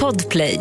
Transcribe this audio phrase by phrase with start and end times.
[0.00, 0.60] Podplay.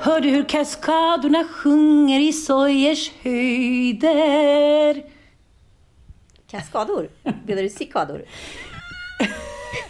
[0.00, 5.02] Hör du hur kaskadorna sjunger i Sojers höjder?
[6.50, 7.08] Kaskador?
[7.46, 8.24] Menar du cikador?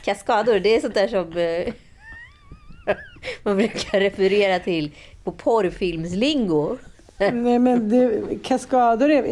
[0.05, 1.75] Kaskador, det är sånt där som eh,
[3.42, 6.78] man brukar referera till på porrfilmslingo.
[7.21, 9.23] Nej, men det, kaskader är,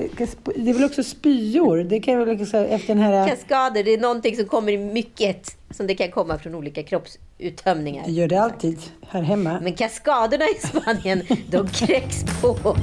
[0.44, 1.78] det är väl också spyor?
[1.78, 3.28] Det kan väl också, efter den här...
[3.28, 5.56] Kaskader, det är någonting som kommer i mycket.
[5.70, 8.04] Som det kan komma från olika kroppsuttömningar.
[8.06, 8.78] Det gör det alltid
[9.08, 9.60] här hemma.
[9.62, 12.76] Men kaskaderna i Spanien, de kräks på.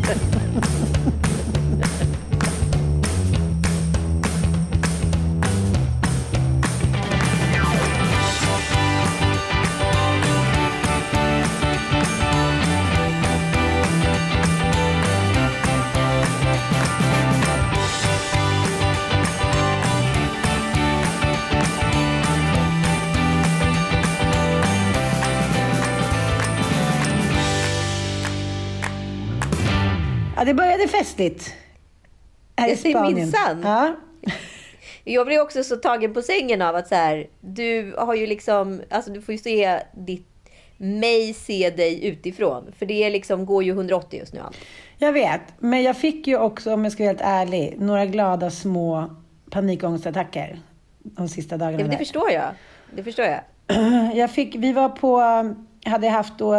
[30.46, 31.54] Det började festligt.
[32.58, 33.14] Här i Spanien.
[33.14, 33.62] minsann.
[33.64, 33.96] Ja.
[35.04, 38.82] Jag blir också så tagen på sängen av att så här, du har ju liksom,
[38.90, 40.28] alltså du får ju se ditt,
[40.78, 42.72] mig se dig utifrån.
[42.78, 44.58] För det är liksom, går ju 180 just nu allt.
[44.98, 48.52] Jag vet, men jag fick ju också, om jag ska vara helt ärlig, några glada
[48.52, 49.16] små
[49.50, 50.60] panikångestattacker
[51.04, 51.80] de sista dagarna.
[51.80, 51.98] Ja, det där.
[51.98, 52.50] förstår jag.
[52.96, 53.42] Det förstår jag.
[54.16, 55.22] Jag fick, vi var på,
[55.86, 56.54] hade haft då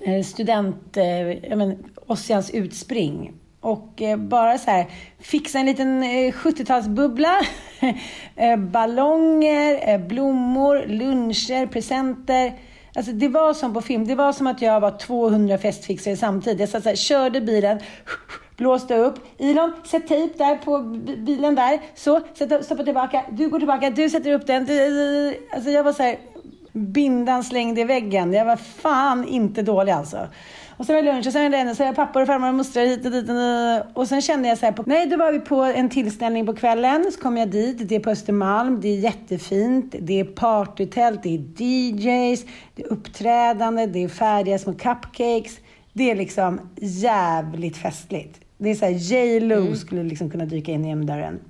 [0.00, 3.32] eh, student, eh, jag men, Ossians utspring.
[3.60, 4.86] Och eh, bara så här,
[5.18, 7.32] fixa en liten eh, 70-talsbubbla,
[8.36, 12.52] eh, ballonger, blommor, luncher, presenter.
[12.94, 14.06] Alltså det var som på film.
[14.06, 16.60] Det var som att jag var 200 festfixare samtidigt.
[16.60, 17.80] Jag satt så här, körde bilen,
[18.56, 19.14] blåste upp.
[19.38, 20.78] Ilon, sätt tejp där på
[21.26, 21.80] bilen där.
[21.94, 23.24] Så, sätt, stoppa tillbaka.
[23.30, 24.62] Du går tillbaka, du sätter upp den.
[25.52, 26.16] Alltså jag var så här,
[26.72, 28.32] bindan slängd i väggen.
[28.32, 30.28] Jag var fan inte dålig alltså.
[30.80, 32.26] Och sen var det lunch och sen var det ännu, så var det pappor och
[32.26, 33.28] farmor och mostrar hit och dit.
[33.30, 36.46] Och, och sen kände jag så här, på, nej då var vi på en tillställning
[36.46, 37.12] på kvällen.
[37.12, 39.94] Så kom jag dit, det är på Östermalm, det är jättefint.
[39.98, 45.58] Det är partytält, det är DJs, det är uppträdande, det är färdiga små cupcakes.
[45.92, 48.40] Det är liksom jävligt festligt.
[48.58, 49.40] Det är så här, J.
[49.40, 51.40] Lo skulle liksom kunna dyka in genom dörren.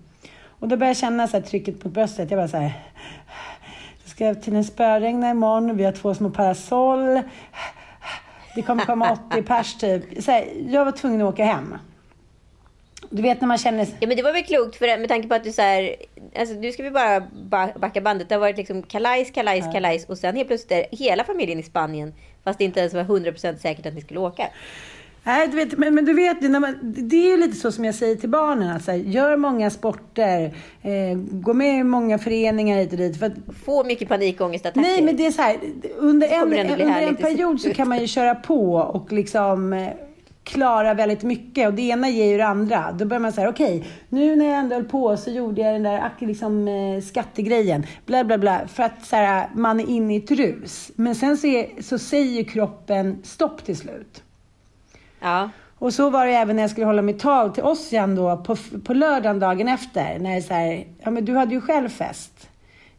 [0.47, 2.31] Och då började jag känna så här, trycket på bröstet.
[2.31, 2.73] Jag bara så här,
[4.05, 7.21] det ska till en spöregna imorgon, vi har två små parasoll.
[8.55, 10.23] Det kommer komma 80 pers typ.
[10.23, 11.77] Så här, jag var tvungen att åka hem.
[13.11, 13.87] Du vet när man känner...
[14.01, 15.95] Ja, men det var väl klokt för, med tanke på att du så här,
[16.39, 18.29] alltså nu ska vi bara ba- backa bandet.
[18.29, 21.63] Det har varit liksom kalajs, kalajs, kalajs och sen helt plötsligt är hela familjen i
[21.63, 22.15] Spanien.
[22.45, 24.49] Fast det inte ens var 100% säkert att ni skulle åka.
[25.25, 27.85] Nej, du vet, men, men du vet, när man, det är ju lite så som
[27.85, 28.77] jag säger till barnen.
[28.77, 30.45] Att så här, gör många sporter,
[30.83, 33.19] eh, gå med i många föreningar hit och dit.
[33.19, 33.33] För att,
[33.65, 34.81] Få mycket panikångestattacker.
[34.81, 35.57] nej, men det är så här,
[35.97, 39.73] under Det en, bli under en period så kan man ju köra på och liksom
[39.73, 39.89] eh,
[40.45, 42.93] klara väldigt mycket och det ena ger ju det andra.
[42.93, 45.83] Då börjar man säga, okej, nu när jag ändå höll på så gjorde jag den
[45.83, 50.17] där liksom, eh, skattegrejen, bla bla bla, för att så här, man är inne i
[50.17, 50.91] ett rus.
[50.95, 54.23] Men sen så, är, så säger kroppen stopp till slut.
[55.21, 55.51] Ja.
[55.79, 58.57] Och så var det även när jag skulle hålla mitt tal till Ossian då på,
[58.85, 60.19] på lördagen dagen efter.
[60.19, 62.51] När det så här, ja men du hade ju själv fest.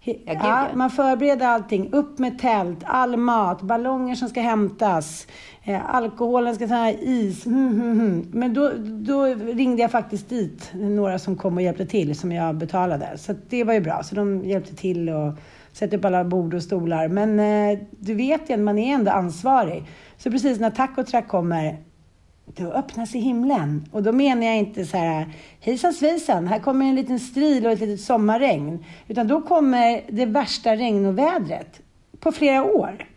[0.03, 0.67] Ja, ja.
[0.73, 1.89] man förbereder allting.
[1.93, 5.27] Upp med tält, all mat, ballonger som ska hämtas,
[5.63, 7.45] eh, alkoholen ska ta is.
[7.45, 8.25] Mm, mm, mm.
[8.31, 12.55] Men då, då ringde jag faktiskt dit några som kom och hjälpte till som jag
[12.55, 13.17] betalade.
[13.17, 14.03] Så det var ju bra.
[14.03, 15.33] Så de hjälpte till och
[15.73, 17.07] sätta upp alla bord och stolar.
[17.07, 19.83] Men eh, du vet ju, man är ändå ansvarig.
[20.17, 21.77] Så precis när Taco Track kommer
[22.55, 23.85] då öppnar sig himlen.
[23.91, 27.71] Och då menar jag inte så här, hejsan svejsan, här kommer en liten stril och
[27.71, 28.85] ett litet sommarregn.
[29.07, 31.81] Utan då kommer det värsta regnovädret
[32.19, 33.07] på flera år.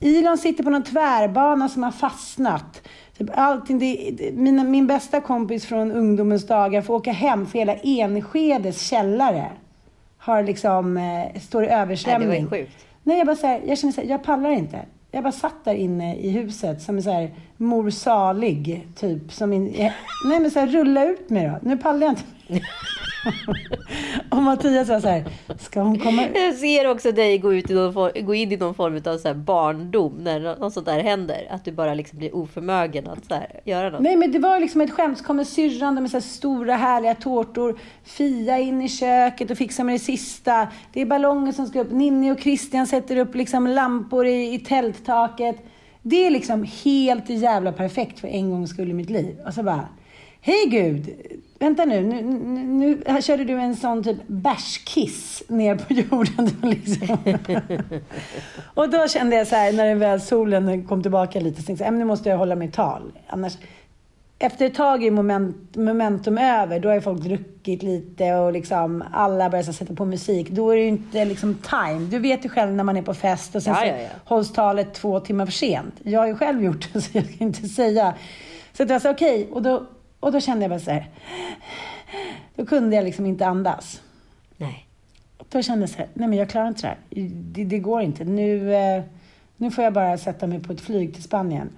[0.00, 2.82] Elon sitter på någon tvärbana som har fastnat.
[3.18, 7.58] Typ allting, det, det, mina, min bästa kompis från ungdomens dagar får åka hem för
[7.58, 9.50] hela Enskedes källare
[10.18, 12.28] har liksom, eh, står i översvämning.
[12.28, 12.86] Nej, det var ju sjukt.
[13.02, 14.80] Nej, jag bara så här, jag känner så här, jag pallar inte.
[15.14, 19.32] Jag bara satt där inne i huset som en så här mor salig, typ.
[19.32, 19.64] Som in,
[20.24, 21.68] nej, men så här, rulla ut mig då.
[21.68, 22.66] Nu pallar jag inte.
[24.30, 25.24] och Mattias var så här,
[25.58, 26.30] ska hon komma ut?
[26.34, 29.18] Jag ser också dig gå, ut i någon form, gå in i någon form av
[29.18, 31.46] så här barndom när något sånt där händer.
[31.50, 34.00] Att du bara liksom blir oförmögen att så här, göra något.
[34.00, 35.18] Nej, men det var liksom ett skämt.
[35.18, 37.78] Så kommer syrran med så här stora härliga tårtor.
[38.04, 40.68] Fia in i köket och fixar med det sista.
[40.92, 41.92] Det är ballonger som ska upp.
[41.92, 45.56] Ninni och Christian sätter upp liksom lampor i, i tälttaket.
[46.02, 49.36] Det är liksom helt jävla perfekt för en gångs skull i mitt liv.
[49.46, 49.88] Och så bara,
[50.44, 51.10] hej Gud,
[51.58, 56.50] vänta nu, nu, nu, nu här körde du en sån typ bärskiss ner på jorden.
[56.62, 57.18] Liksom.
[58.74, 61.94] och då kände jag så här, när väl solen kom tillbaka lite, så tänkte jag,
[61.94, 63.12] nu måste jag hålla mitt tal.
[63.26, 63.58] Annars,
[64.38, 66.80] efter ett tag är moment, momentum över.
[66.80, 70.50] Då har ju folk druckit lite och liksom alla börjar sätta på musik.
[70.50, 72.06] Då är det ju inte liksom time.
[72.10, 74.08] Du vet ju själv när man är på fest och sen Ja, ja, ja.
[74.24, 75.94] hålls talet två timmar för sent.
[76.02, 78.14] Jag har ju själv gjort det, så jag ska inte säga.
[78.72, 79.48] Så var så okej.
[79.52, 79.86] Och, då,
[80.22, 81.06] och då kände jag bara så här.
[82.56, 84.02] Då kunde jag liksom inte andas.
[84.56, 84.86] Nej.
[85.48, 86.98] Då kände jag så här, nej men jag klarar inte det här.
[87.32, 88.24] Det, det går inte.
[88.24, 89.02] Nu, eh,
[89.56, 91.70] nu får jag bara sätta mig på ett flyg till Spanien.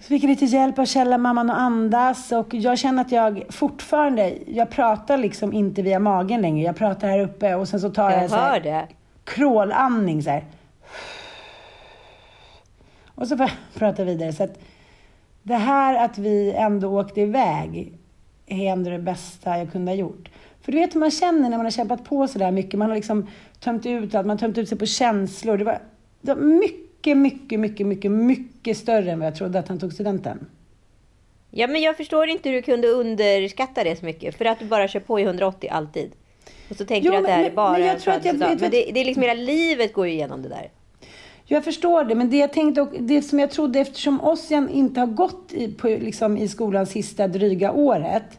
[0.00, 4.34] Så fick jag lite hjälp av källarmamman att andas och jag känner att jag fortfarande,
[4.46, 6.64] jag pratar liksom inte via magen längre.
[6.66, 8.86] Jag pratar här uppe och sen så tar jag, Jag så här, det.
[9.24, 10.44] krålandning så här.
[13.14, 14.32] Och så får jag prata vidare.
[14.32, 14.58] Så att
[15.42, 17.92] det här att vi ändå åkte iväg
[18.46, 20.28] är ändå det bästa jag kunde ha gjort.
[20.60, 22.78] För du vet hur man känner när man har kämpat på så där mycket.
[22.78, 23.26] Man har liksom
[23.60, 25.56] tömt ut allt, man har tömt ut sig på känslor.
[25.58, 25.78] Det var,
[26.20, 29.92] det var mycket, mycket, mycket, mycket, mycket större än vad jag trodde att han tog
[29.92, 30.46] studenten.
[31.50, 34.38] Ja, men jag förstår inte hur du kunde underskatta det så mycket.
[34.38, 36.12] För att du bara kör på i 180 alltid.
[36.70, 38.38] Och så tänker Jo, du att det här är bara men jag tror att jag
[38.38, 40.70] Men det, det är liksom hela livet går ju igenom det där.
[41.50, 45.00] Jag förstår det, men det jag tänkte och det som jag trodde eftersom Ossian inte
[45.00, 48.38] har gått i, på, liksom, i skolan sista dryga året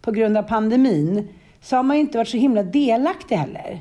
[0.00, 1.28] på grund av pandemin
[1.60, 3.80] så har man ju inte varit så himla delaktig heller.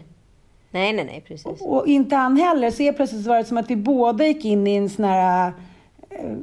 [0.71, 1.61] Nej, nej, nej, precis.
[1.61, 2.71] Och inte han heller.
[2.71, 5.53] Så helt plötsligt var det som att vi båda gick in i en sån här
[6.09, 6.35] eh,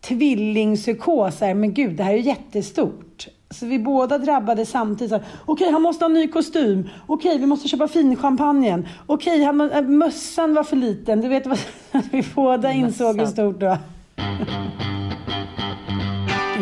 [0.00, 1.40] tvillingpsykos.
[1.40, 3.28] Men gud, det här är jättestort.
[3.52, 5.22] Så vi båda drabbade samtidigt.
[5.44, 6.88] Okej, han måste ha en ny kostym.
[7.06, 8.88] Okej, vi måste köpa finchampagnen.
[9.06, 11.20] Okej, han, äh, mössan var för liten.
[11.20, 11.58] Du vet vad
[12.10, 13.78] vi båda insåg hur stort det var.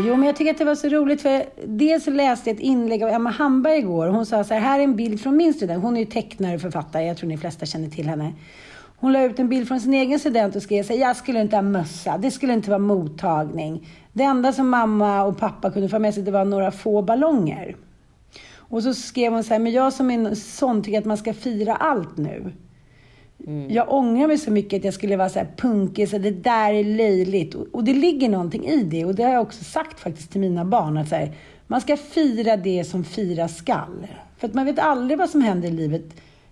[0.07, 2.63] Jo, men jag tycker att det var så roligt för dels så läste jag ett
[2.63, 4.07] inlägg av Emma Hamberg igår.
[4.07, 5.83] Hon sa så här, här är en bild från min student.
[5.83, 8.33] Hon är ju tecknare och författare, jag tror ni flesta känner till henne.
[9.01, 11.57] Hon la ut en bild från sin egen student och skrev så jag skulle inte
[11.57, 13.89] ha mössa, det skulle inte vara mottagning.
[14.13, 17.77] Det enda som mamma och pappa kunde få med sig, det var några få ballonger.
[18.55, 21.17] Och så skrev hon så här, men jag som är en sån tycker att man
[21.17, 22.53] ska fira allt nu.
[23.69, 26.73] Jag ångrar mig så mycket att jag skulle vara så här punkig, så det där
[26.73, 27.55] är löjligt.
[27.55, 29.05] Och, och det ligger någonting i det.
[29.05, 30.97] Och det har jag också sagt faktiskt till mina barn.
[30.97, 31.33] Att så här,
[31.67, 34.07] man ska fira det som firas skall.
[34.39, 36.05] För att man vet aldrig vad som händer i livet.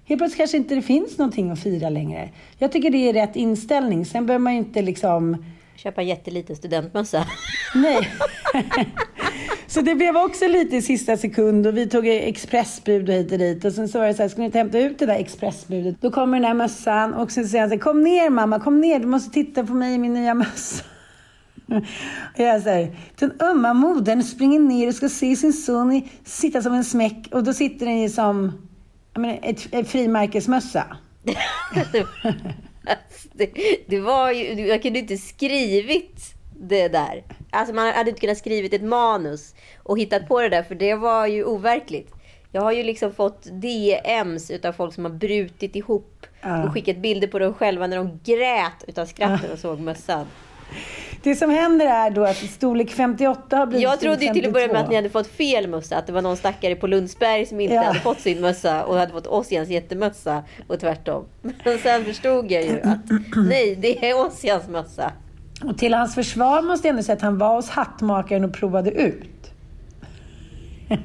[0.08, 2.28] Helt plötsligt kanske inte det finns någonting att fira längre.
[2.58, 4.06] Jag tycker det är rätt inställning.
[4.06, 5.44] Sen behöver man ju inte liksom...
[5.76, 7.26] Köpa en jätteliten studentmössa.
[7.74, 8.08] Nej.
[9.66, 13.38] så det blev också lite i sista sekund och vi tog expressbud och hit och
[13.38, 13.64] dit.
[13.64, 15.96] Och sen så var det så här, ska ni inte hämta ut det där expressbudet?
[16.00, 18.80] Då kommer den där mössan och sen säger han så här, kom ner mamma, kom
[18.80, 20.84] ner, du måste titta på mig i min nya mössa.
[22.34, 26.62] Och jag säger, den ömma modern springer ner och ska se sin son i, sitta
[26.62, 28.67] som en smäck och då sitter den ju som
[29.20, 30.96] menar, ett, ett frimärkesmössa.
[33.32, 33.50] det,
[33.86, 37.24] det var ju, jag kunde inte skrivit det där.
[37.50, 40.94] Alltså man hade inte kunnat skrivit ett manus och hittat på det där för det
[40.94, 42.14] var ju overkligt.
[42.52, 46.64] Jag har ju liksom fått DMs utav folk som har brutit ihop Ja.
[46.64, 50.26] och skickat bilder på dem själva när de grät utav skratt när de såg mössan.
[51.22, 54.66] Det som händer är då att storlek 58 har blivit Jag trodde till att börja
[54.66, 54.84] med 52.
[54.84, 55.96] att ni hade fått fel mössa.
[55.96, 57.82] Att det var någon stackare på Lundsberg som inte Ja.
[57.82, 61.24] hade fått sin mössa och hade fått Ossians jättemössa och tvärtom.
[61.64, 62.98] Men sen förstod jag ju att
[63.48, 65.12] nej, det är Ossians mössa.
[65.64, 68.90] Och till hans försvar måste jag ändå säga att han var hos hattmakaren och provade
[68.90, 69.50] ut.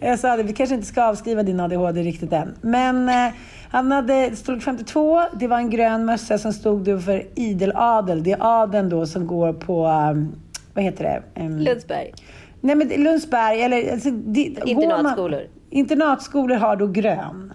[0.00, 2.54] Jag sa det, vi kanske inte ska avskriva din ADHD riktigt än.
[2.60, 3.32] Men eh,
[3.74, 5.22] han hade storlek 52.
[5.32, 8.22] Det var en grön mössa som stod för ideladel.
[8.22, 10.34] Det är adeln då som går på, um,
[10.74, 11.42] vad heter det?
[11.42, 12.12] Um, Lundsberg.
[12.60, 13.92] Nej men Lundsberg, eller...
[13.92, 15.38] Alltså, det, Internatskolor.
[15.38, 17.54] Man, internatskolor har då grön.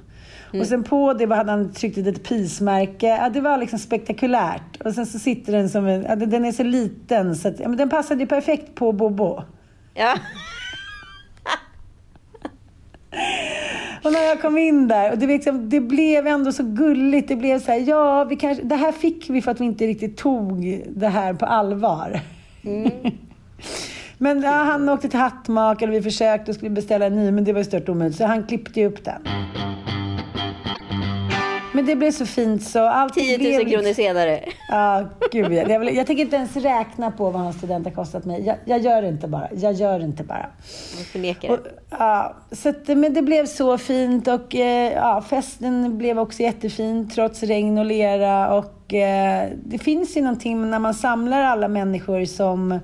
[0.49, 0.61] Mm.
[0.61, 3.07] Och sen på det hade han tryckt ett litet prismärke.
[3.07, 4.81] Ja, det var liksom spektakulärt.
[4.85, 6.03] Och sen så sitter den som en...
[6.03, 9.43] Ja, den är så liten så att, ja, men den passade ju perfekt på Bobo.
[9.93, 10.15] Ja.
[14.03, 17.27] Och när jag kom in där, och det, liksom, det blev ändå så gulligt.
[17.27, 19.87] Det blev så här, ja, vi kanske, det här fick vi för att vi inte
[19.87, 22.19] riktigt tog det här på allvar.
[22.63, 22.91] Mm.
[24.17, 27.43] men ja, han åkte till hattmakaren och vi försökte och skulle beställa en ny, men
[27.43, 28.17] det var ju stört omöjligt.
[28.17, 29.21] Så han klippte ju upp den.
[31.73, 33.69] Men det blev så fint så allt 10 000 blev...
[33.69, 34.43] kronor senare.
[34.69, 38.25] Ja, gud jag, jag, jag tänker inte ens räkna på vad hans student har kostat
[38.25, 38.45] mig.
[38.45, 39.47] Jag, jag gör inte bara.
[39.55, 40.45] Jag gör det inte bara.
[40.95, 41.71] Man förnekar det.
[41.89, 47.09] Ja, så att, men det blev så fint och eh, ja, festen blev också jättefin
[47.09, 48.53] trots regn och lera.
[48.53, 52.79] Och eh, det finns ju någonting när man samlar alla människor som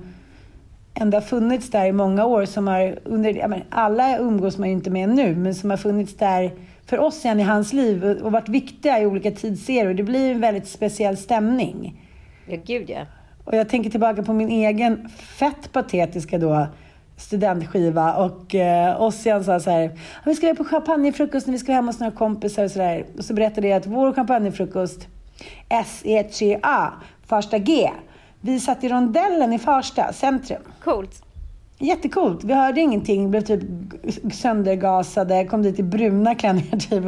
[0.94, 2.44] ändå har funnits där i många år.
[2.44, 6.16] Som har under, menar, alla umgås man ju inte med nu, men som har funnits
[6.16, 6.52] där
[6.86, 9.94] för oss sen i hans liv och varit viktiga i olika tidsserier.
[9.94, 12.02] Det blir en väldigt speciell stämning.
[12.46, 13.06] Ja, gud ja.
[13.44, 16.66] Och jag tänker tillbaka på min egen fett patetiska då
[17.16, 21.86] studentskiva och eh, Ossian sa så här, vi ska på champagnefrukost när vi ska hem
[21.86, 23.06] hos några kompisar och så där.
[23.18, 25.08] Och så berättade jag att vår champagnefrukost,
[25.68, 26.92] S-E-T-A,
[27.26, 27.90] Farsta G,
[28.40, 30.62] vi satt i rondellen i Farsta centrum.
[30.84, 31.25] Coolt.
[31.78, 32.44] Jättecoolt.
[32.44, 33.60] Vi hörde ingenting, blev typ
[34.32, 37.04] söndergasade, kom dit i bruna klänningar typ.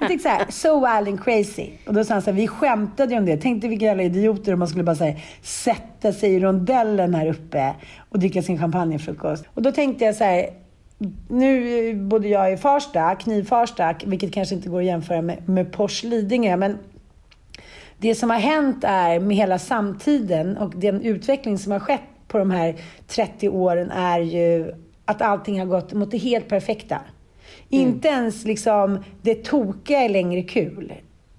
[0.00, 1.70] Jag tänkte såhär, so wild and crazy.
[1.86, 3.36] Och då sa han såhär, vi skämtade ju om det.
[3.36, 7.74] Tänkte vilka jävla idioter om man skulle bara säga sätta sig i rondellen här uppe
[8.08, 9.44] och dricka sin champagnefrukost.
[9.54, 10.46] Och då tänkte jag så här,
[11.28, 16.02] nu bodde jag i Farsta, Knivfarsta, vilket kanske inte går att jämföra med, med Pors
[16.02, 16.78] Lidingö, men
[17.98, 22.00] det som har hänt är med hela samtiden och den utveckling som har skett
[22.34, 22.74] på de här
[23.06, 24.74] 30 åren är ju
[25.04, 26.94] att allting har gått mot det helt perfekta.
[26.94, 27.86] Mm.
[27.86, 30.92] Inte ens liksom det tokiga är längre kul.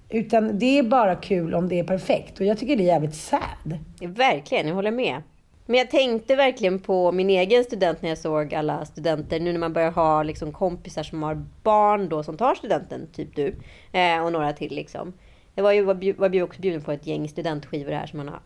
[0.08, 2.40] Utan det är bara kul om det är perfekt.
[2.40, 3.78] Och jag tycker det är jävligt sad.
[4.00, 5.22] Verkligen, jag håller med.
[5.66, 9.40] Men jag tänkte verkligen på min egen student när jag såg alla studenter.
[9.40, 13.36] Nu när man börjar ha liksom kompisar som har barn då som tar studenten, typ
[13.36, 13.54] du.
[13.92, 15.12] Eh, och några till liksom.
[15.56, 15.82] Det var ju
[16.12, 18.40] var vi också bjuden på ett gäng studentskivor här som man har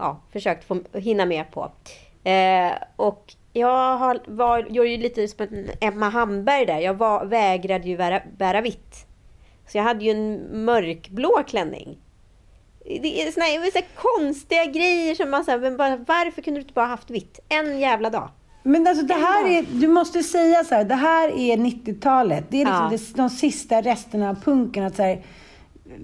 [0.00, 1.60] uh, uh, försökt få hinna med på.
[1.60, 5.46] Uh, och jag har, var, gjorde ju lite som
[5.80, 6.78] Emma Hamberg där.
[6.78, 9.06] Jag var, vägrade ju bära, bära vitt.
[9.68, 11.98] Så jag hade ju en mörkblå klänning.
[12.84, 16.62] Det är såna här, så här konstiga grejer som man säger, bara, varför kunde du
[16.62, 17.40] inte bara haft vitt?
[17.48, 18.30] En jävla dag.
[18.62, 22.44] Men alltså det här är, du måste säga så här, det här är 90-talet.
[22.48, 22.98] Det är liksom ja.
[22.98, 24.84] det, de sista resterna av punken.
[24.84, 25.22] Att så här,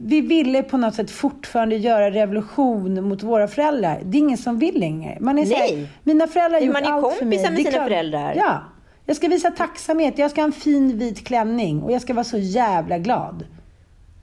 [0.01, 4.01] vi ville på något sätt fortfarande göra revolution mot våra föräldrar.
[4.05, 5.19] Det är ingen som vill längre.
[5.21, 5.77] Man är Nej.
[5.77, 7.39] Här, mina föräldrar har gjort allt för mig.
[7.39, 8.35] Man är kompisar med sina föräldrar.
[8.37, 8.63] Ja.
[9.07, 10.19] Jag ska visa tacksamhet.
[10.19, 13.45] Jag ska ha en fin vit klänning och jag ska vara så jävla glad.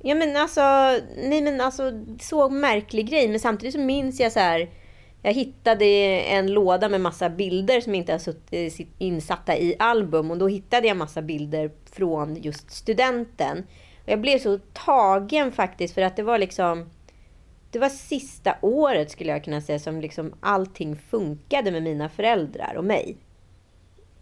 [0.03, 0.61] Ja men alltså,
[1.29, 1.91] nej men alltså,
[2.21, 3.27] så märklig grej.
[3.27, 4.69] Men samtidigt så minns jag så här.
[5.21, 5.85] Jag hittade
[6.21, 8.19] en låda med massa bilder som inte är
[8.51, 10.31] eh, insatta i album.
[10.31, 13.63] Och då hittade jag massa bilder från just studenten.
[14.05, 16.89] Jag blev så tagen faktiskt för att det var liksom...
[17.71, 22.73] Det var sista året skulle jag kunna säga som liksom allting funkade med mina föräldrar
[22.77, 23.17] och mig.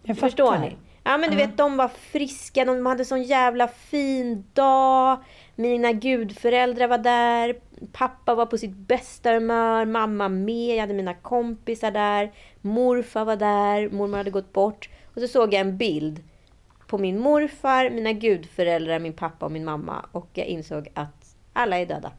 [0.04, 0.76] Jag Förstår ni?
[1.04, 5.18] Ja men du vet de var friska, de hade sån jävla fin dag.
[5.56, 7.56] Mina gudföräldrar var där.
[7.92, 9.86] Pappa var på sitt bästa humör.
[9.86, 10.76] Mamma med.
[10.76, 12.32] Jag hade mina kompisar där.
[12.62, 13.90] Morfar var där.
[13.90, 14.90] Mormor hade gått bort.
[15.16, 16.24] Och så såg jag en bild
[16.94, 20.06] på min morfar, mina gudföräldrar, min pappa och min mamma.
[20.12, 22.12] Och jag insåg att alla är döda.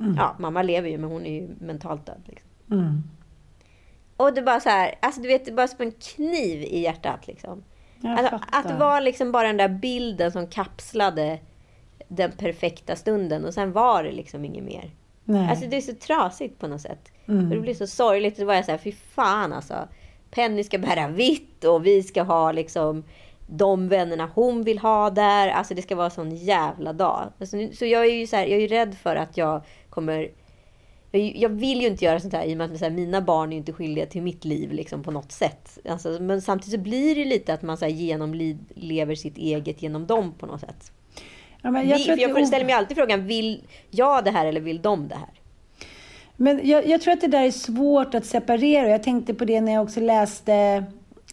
[0.00, 0.14] Mm.
[0.16, 2.22] Ja, mamma lever ju men hon är ju mentalt död.
[2.24, 2.48] Liksom.
[2.70, 3.02] Mm.
[4.16, 7.26] Och det bara så här, alltså du vet, det bara som en kniv i hjärtat.
[7.26, 7.62] Liksom.
[8.02, 11.38] Alltså, att vara liksom bara den där bilden som kapslade
[12.08, 14.90] den perfekta stunden och sen var det liksom inget mer.
[15.24, 15.50] Nej.
[15.50, 17.12] Alltså det är så trasigt på något sätt.
[17.28, 17.44] Mm.
[17.44, 18.36] Och det blir så sorgligt.
[18.38, 19.88] Då var jag så här, fy fan alltså.
[20.30, 23.04] Penny ska bära vitt och vi ska ha liksom
[23.46, 25.48] de vännerna hon vill ha där.
[25.48, 27.32] Alltså det ska vara en sån jävla dag.
[27.40, 30.30] Alltså, så jag är ju så här, jag är rädd för att jag kommer...
[31.34, 33.56] Jag, vill ju inte göra sånt här i och med att här, mina barn är
[33.56, 35.78] inte skyldiga till mitt liv liksom, på något sätt.
[35.88, 40.06] Alltså, men samtidigt så blir det lite att man så här, genomlever sitt eget genom
[40.06, 40.92] dem på något sätt.
[41.62, 44.82] Ja, men jag, vi, jag ställer mig alltid frågan, vill jag det här eller vill
[44.82, 45.30] de det här?
[46.36, 48.88] Men jag, jag, tror att det där är svårt att separera.
[48.88, 50.84] Jag tänkte på det när jag också läste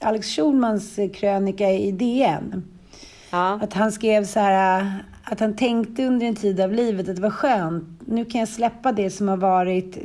[0.03, 2.63] Alex Schulmans krönika i DN.
[3.31, 3.60] Ja.
[3.62, 4.93] Att han skrev så här,
[5.24, 8.01] att han tänkte under en tid av livet att det var skönt.
[8.05, 9.98] Nu kan jag släppa det som har varit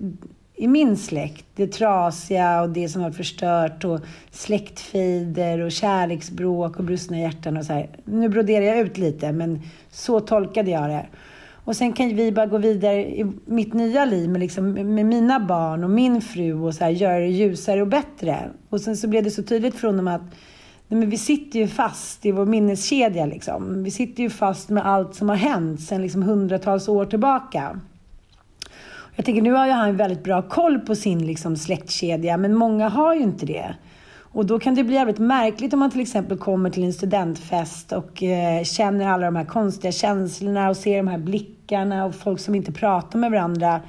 [0.55, 1.45] i min släkt.
[1.55, 4.00] Det trasiga och det som har förstört och
[4.31, 7.88] släktfejder och kärleksbråk och brustna hjärtan och så här.
[8.05, 11.07] Nu broderar jag ut lite, men så tolkade jag det.
[11.69, 15.41] Och sen kan vi bara gå vidare i mitt nya liv med, liksom, med mina
[15.41, 18.51] barn och min fru och så här, göra det ljusare och bättre.
[18.69, 20.23] Och sen så blev det så tydligt för honom att
[20.89, 23.27] nej, men vi sitter ju fast i vår minneskedja.
[23.27, 23.85] Liksom.
[23.85, 27.81] Vi sitter ju fast med allt som har hänt sedan liksom, hundratals år tillbaka.
[29.17, 32.89] Jag tänker, nu har ju han väldigt bra koll på sin liksom, släktkedja, men många
[32.89, 33.75] har ju inte det.
[34.38, 37.92] Och då kan det bli jävligt märkligt om man till exempel kommer till en studentfest
[37.92, 42.40] och eh, känner alla de här konstiga känslorna och ser de här blickarna och folk
[42.40, 43.80] som inte pratar med varandra.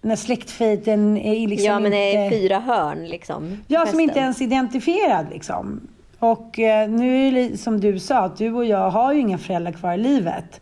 [0.00, 2.36] När släktfejten är liksom ja, men det är inte...
[2.36, 3.58] fyra hörn liksom.
[3.66, 4.00] Ja, som festen.
[4.00, 5.80] inte ens är identifierad liksom.
[6.18, 9.38] Och eh, nu är det som du sa, att du och jag har ju inga
[9.38, 10.60] föräldrar kvar i livet.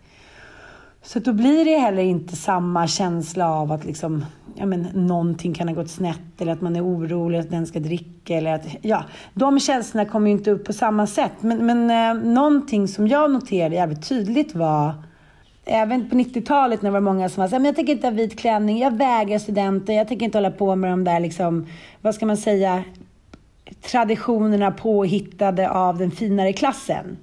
[1.03, 5.69] Så då blir det heller inte samma känsla av att liksom, ja, men, någonting kan
[5.69, 8.35] ha gått snett eller att man är orolig att den ska dricka.
[8.35, 9.05] Eller att, ja,
[9.35, 11.33] de känslorna kommer ju inte upp på samma sätt.
[11.41, 14.95] Men, men eh, någonting som jag noterade jävligt tydligt var
[15.65, 18.79] Även på 90-talet när det var många som var jag tänker inte ha vit klänning,
[18.79, 21.67] jag vägrar studenter, jag tänker inte hålla på med de där liksom,
[22.01, 22.85] vad ska man säga,
[23.91, 27.17] traditionerna påhittade av den finare klassen.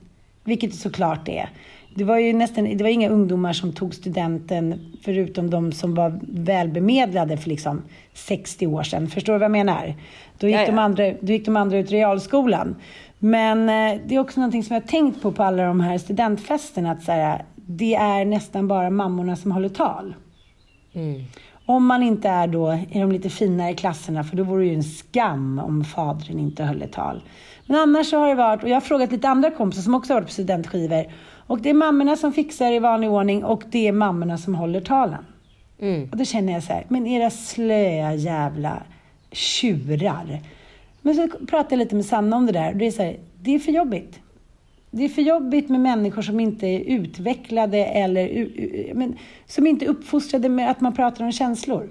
[0.43, 1.50] Vilket det såklart är.
[1.98, 6.20] Det var ju nästan, det var inga ungdomar som tog studenten, förutom de som var
[6.22, 7.82] välbemedlade för liksom
[8.13, 9.08] 60 år sedan.
[9.08, 9.96] Förstår du vad jag menar?
[10.38, 10.66] Då gick.
[10.66, 12.75] De, andra, då gick de andra ut realskolan.
[13.20, 15.98] Men eh, det är också någonting som jag har tänkt på på alla de här
[15.98, 20.16] studentfesterna, att så här, det är nästan bara mammorna som håller tal.
[21.66, 24.75] Om man inte är då i de lite finare klasserna, för då vore det ju
[24.75, 27.22] en skam om fadern inte höll ett tal.
[27.66, 30.13] Men annars så har det varit, och jag har frågat lite andra kompisar som också
[30.13, 31.06] har varit på studentskivor,
[31.48, 34.82] och det är mammorna som fixar i vanlig ordning och det är mammorna som håller
[34.82, 35.25] talen.
[35.80, 36.10] Mm.
[36.12, 38.84] Och då känner jag så här, men era slöa jävla
[39.32, 40.39] tjurar.
[41.01, 43.18] Men så pratade jag lite med Sanna om det där och det är så här,
[43.42, 44.20] det är för jobbigt.
[44.92, 48.48] Det är för jobbigt med människor som inte är utvecklade eller
[48.94, 51.90] men, som inte är uppfostrade med att man pratar om känslor.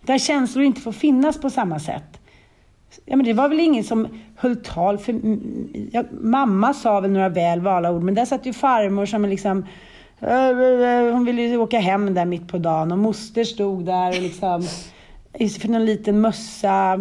[0.00, 2.17] Där känslor inte får finnas på samma sätt.
[3.04, 5.20] Ja, men det var väl ingen som höll tal för...
[5.92, 9.64] Ja, mamma sa väl några väl valda ord, men där satt ju farmor som liksom...
[11.12, 14.62] Hon ville ju åka hem där mitt på dagen och moster stod där och liksom...
[15.34, 17.00] i- För någon liten mössa.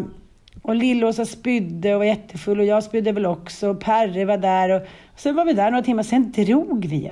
[0.61, 3.67] Och Lillåsa spydde och var jättefull och jag spydde väl också.
[3.69, 4.81] Och Perre var där och,
[5.13, 7.11] och sen var vi där några timmar, sen drog vi ju.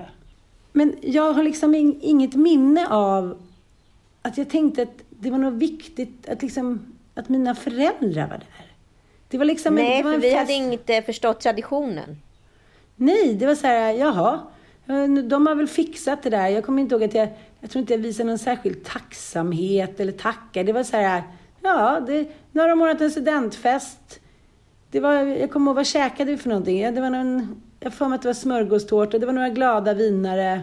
[0.74, 3.38] Men jag har liksom in, inget minne av
[4.21, 6.80] att jag tänkte att det var något viktigt att, liksom,
[7.15, 8.64] att mina föräldrar var där.
[9.27, 10.38] Det var liksom en, Nej, det var för en vi fest.
[10.39, 12.17] hade inte förstått traditionen.
[12.95, 14.39] Nej, det var så här, jaha.
[14.88, 16.47] eh, De har väl fixat det där.
[16.47, 20.11] Jag kommer inte ihåg att jag, jag tror inte jag visade någon särskild tacksamhet eller
[20.11, 20.63] tackar.
[20.63, 21.23] Det var så här,
[21.63, 24.19] ja, det, nu har de ordnat en studentfest.
[24.91, 26.79] Det var, jag kommer ihåg, vad käkade vi för någonting?
[26.81, 29.93] Ja, Det var någon, jag får mig att det var smörgåstårta, det var några glada
[29.93, 30.61] vinare.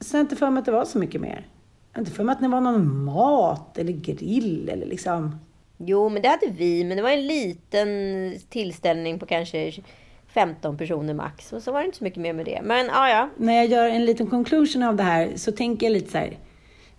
[0.00, 1.46] Sen har jag inte för mig att det var så mycket mer.
[1.92, 5.36] Jag har inte för mig att det var någon mat eller grill eller liksom...
[5.84, 6.84] Jo, men det hade vi.
[6.84, 7.88] Men det var en liten
[8.48, 9.72] tillställning på kanske
[10.28, 11.52] 15 personer max.
[11.52, 12.60] Och så var det inte så mycket mer med det.
[12.62, 13.28] Men ja, ja.
[13.36, 16.38] när jag gör en liten conclusion av det här så tänker jag lite så här.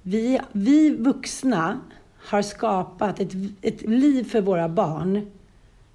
[0.02, 1.82] Vi, vi vuxna
[2.17, 5.32] har skapat ett, ett liv för våra barn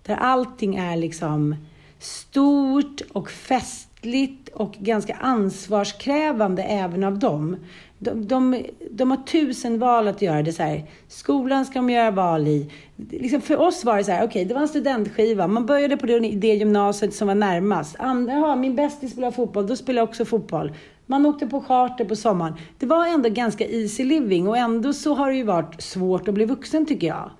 [0.02, 1.56] där allting är liksom
[1.98, 7.56] stort och festligt och ganska ansvarskrävande även av dem.
[7.98, 10.42] De, de, de har tusen val att göra.
[10.42, 12.70] Det så här, skolan ska de göra val i.
[13.10, 15.46] Liksom för oss var det så här, okej, det var en studentskiva.
[15.46, 17.96] Man började på det, det gymnasiet som var närmast.
[17.98, 20.72] And, jaha, min bästis spelar fotboll, då spelar jag också fotboll.
[21.06, 22.54] Man åkte på charter på sommaren.
[22.78, 26.34] Det var ändå ganska easy living och ändå så har det ju varit svårt att
[26.34, 27.30] bli vuxen tycker jag.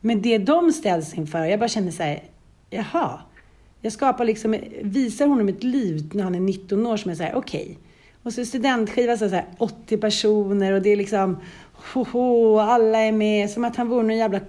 [0.00, 2.22] Men det de ställs inför, jag bara känner så här,
[2.70, 3.20] jaha.
[3.80, 7.22] Jag skapar liksom, visar honom ett liv när han är 19 år som är så
[7.22, 7.78] här, okej.
[8.22, 11.38] Och så studentskiva så här 80 personer och det är liksom,
[11.94, 13.50] hoho, alla är med.
[13.50, 14.40] Som att han vore någon jävla...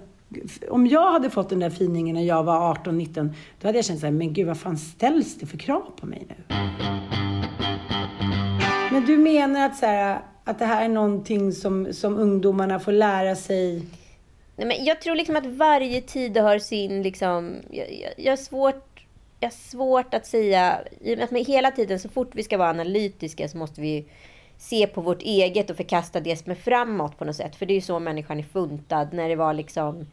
[0.70, 4.00] Om jag hade fått den där finingen när jag var 18-19, då hade jag känt
[4.00, 6.34] så här, men gud vad fan ställs det för krav på mig nu?
[8.92, 12.92] Men du menar att, så här, att det här är någonting som, som ungdomarna får
[12.92, 13.82] lära sig?
[14.56, 17.02] Nej, men jag tror liksom att varje tid har sin...
[17.02, 18.89] Liksom, jag, jag, jag, har svårt,
[19.40, 20.80] jag har svårt att säga...
[21.00, 23.80] i och med att man hela tiden, så fort vi ska vara analytiska, så måste
[23.80, 24.06] vi
[24.56, 27.56] se på vårt eget och förkasta det som är framåt på något sätt.
[27.56, 29.12] För det är ju så människan är funtad.
[29.12, 30.06] När det var liksom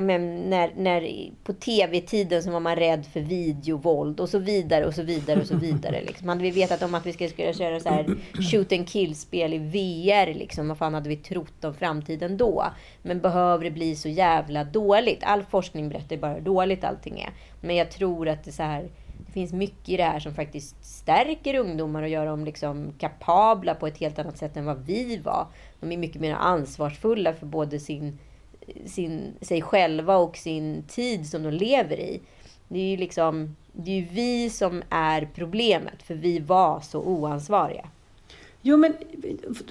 [0.00, 4.94] men, när, när, på tv-tiden så var man rädd för videovåld och så vidare och
[4.94, 6.02] så vidare och så vidare.
[6.06, 6.28] Liksom.
[6.28, 8.06] Hade vi vetat om att vi skulle, skulle köra så här
[8.50, 12.64] shoot and kill-spel i VR, liksom, vad fan hade vi trott om framtiden då?
[13.02, 15.22] Men behöver det bli så jävla dåligt?
[15.22, 17.30] All forskning berättar bara hur dåligt allting är.
[17.60, 18.88] Men jag tror att det, så här,
[19.26, 23.74] det finns mycket i det här som faktiskt stärker ungdomar och gör dem liksom kapabla
[23.74, 25.46] på ett helt annat sätt än vad vi var.
[25.80, 28.18] De är mycket mer ansvarsfulla för både sin
[28.86, 32.20] sin, sig själva och sin tid som de lever i.
[32.68, 37.00] Det är ju liksom, det är ju vi som är problemet, för vi var så
[37.00, 37.88] oansvariga.
[38.62, 38.94] Jo, men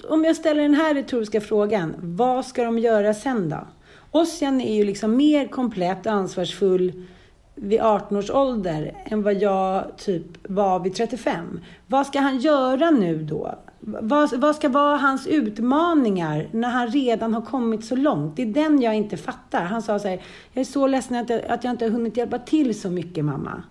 [0.08, 3.66] om jag ställer den här retoriska frågan, vad ska de göra sen då?
[4.10, 7.06] Ossian är ju liksom mer komplett och ansvarsfull
[7.54, 11.60] vid 18 års ålder än vad jag typ var vid 35.
[11.86, 13.58] Vad ska han göra nu då?
[13.80, 18.36] Vad, vad ska vara hans utmaningar när han redan har kommit så långt?
[18.36, 19.64] Det är den jag inte fattar.
[19.64, 22.16] Han sa så här, jag är så ledsen att jag, att jag inte har hunnit
[22.16, 23.62] hjälpa till så mycket mamma.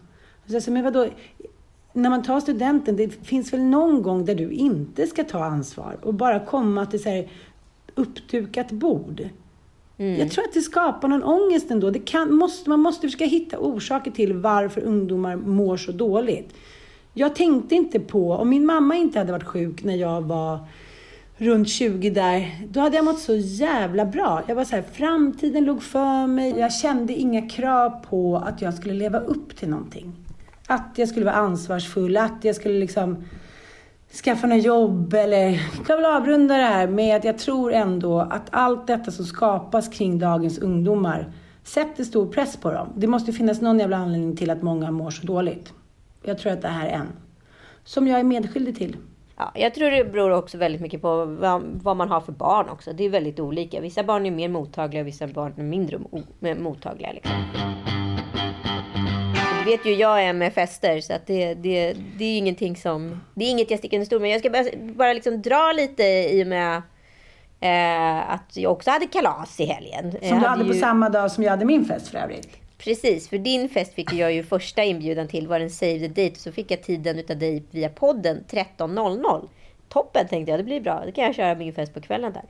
[0.46, 1.08] Så sa, men vadå?
[1.94, 5.98] När man tar studenten, det finns väl någon gång där du inte ska ta ansvar
[6.02, 7.28] och bara komma till så här
[7.96, 9.30] uppdukat bord.
[9.98, 10.20] Mm.
[10.20, 11.90] Jag tror att det skapar någon ångest ändå.
[11.90, 16.54] Det kan, måste, man måste försöka hitta orsaker till varför ungdomar mår så dåligt.
[17.18, 20.60] Jag tänkte inte på, om min mamma inte hade varit sjuk när jag var
[21.38, 24.44] runt 20 där, då hade jag mått så jävla bra.
[24.48, 26.60] Jag var så här, framtiden låg för mig.
[26.60, 30.16] Jag kände inga krav på att jag skulle leva upp till någonting.
[30.68, 33.24] Att jag skulle vara ansvarsfull, att jag skulle liksom
[34.24, 35.62] skaffa något jobb eller...
[35.88, 39.88] Jag vill avrunda det här med att jag tror ändå att allt detta som skapas
[39.88, 41.32] kring dagens ungdomar
[41.64, 42.88] sätter stor press på dem.
[42.96, 45.74] Det måste finnas någon jävla anledning till att många mår så dåligt.
[46.28, 47.08] Jag tror att det här är en.
[47.84, 48.98] Som jag är medskyldig till.
[49.38, 52.70] Ja, jag tror det beror också väldigt mycket på vad, vad, man har för barn
[52.70, 52.94] också.
[52.94, 53.82] Det är väldigt olika.
[53.82, 56.00] Vissa barn är mer mottagliga och vissa barn är mindre
[56.56, 57.12] mottagliga.
[57.12, 57.32] Liksom.
[59.60, 63.22] Det vet ju jag är med fester så att det, det, det är ingenting som...
[63.36, 64.32] Det är inget jag sticker under stol med.
[64.32, 64.64] Jag ska bara,
[64.96, 66.82] bara liksom dra lite i och med
[67.60, 70.12] eh, att jag också hade kalas i helgen.
[70.12, 70.74] Som jag du hade, ju...
[70.74, 72.67] på samma dag som jag hade min fest för övrigt.
[72.78, 76.40] Precis, för din fest fick jag ju första inbjudan till var en save the date.
[76.40, 79.50] Så fick jag tiden utav dig via podden 13.00.
[79.90, 81.04] Toppen tänkte jag, det blir bra.
[81.06, 82.44] Då kan jag köra min fest på kvällen där.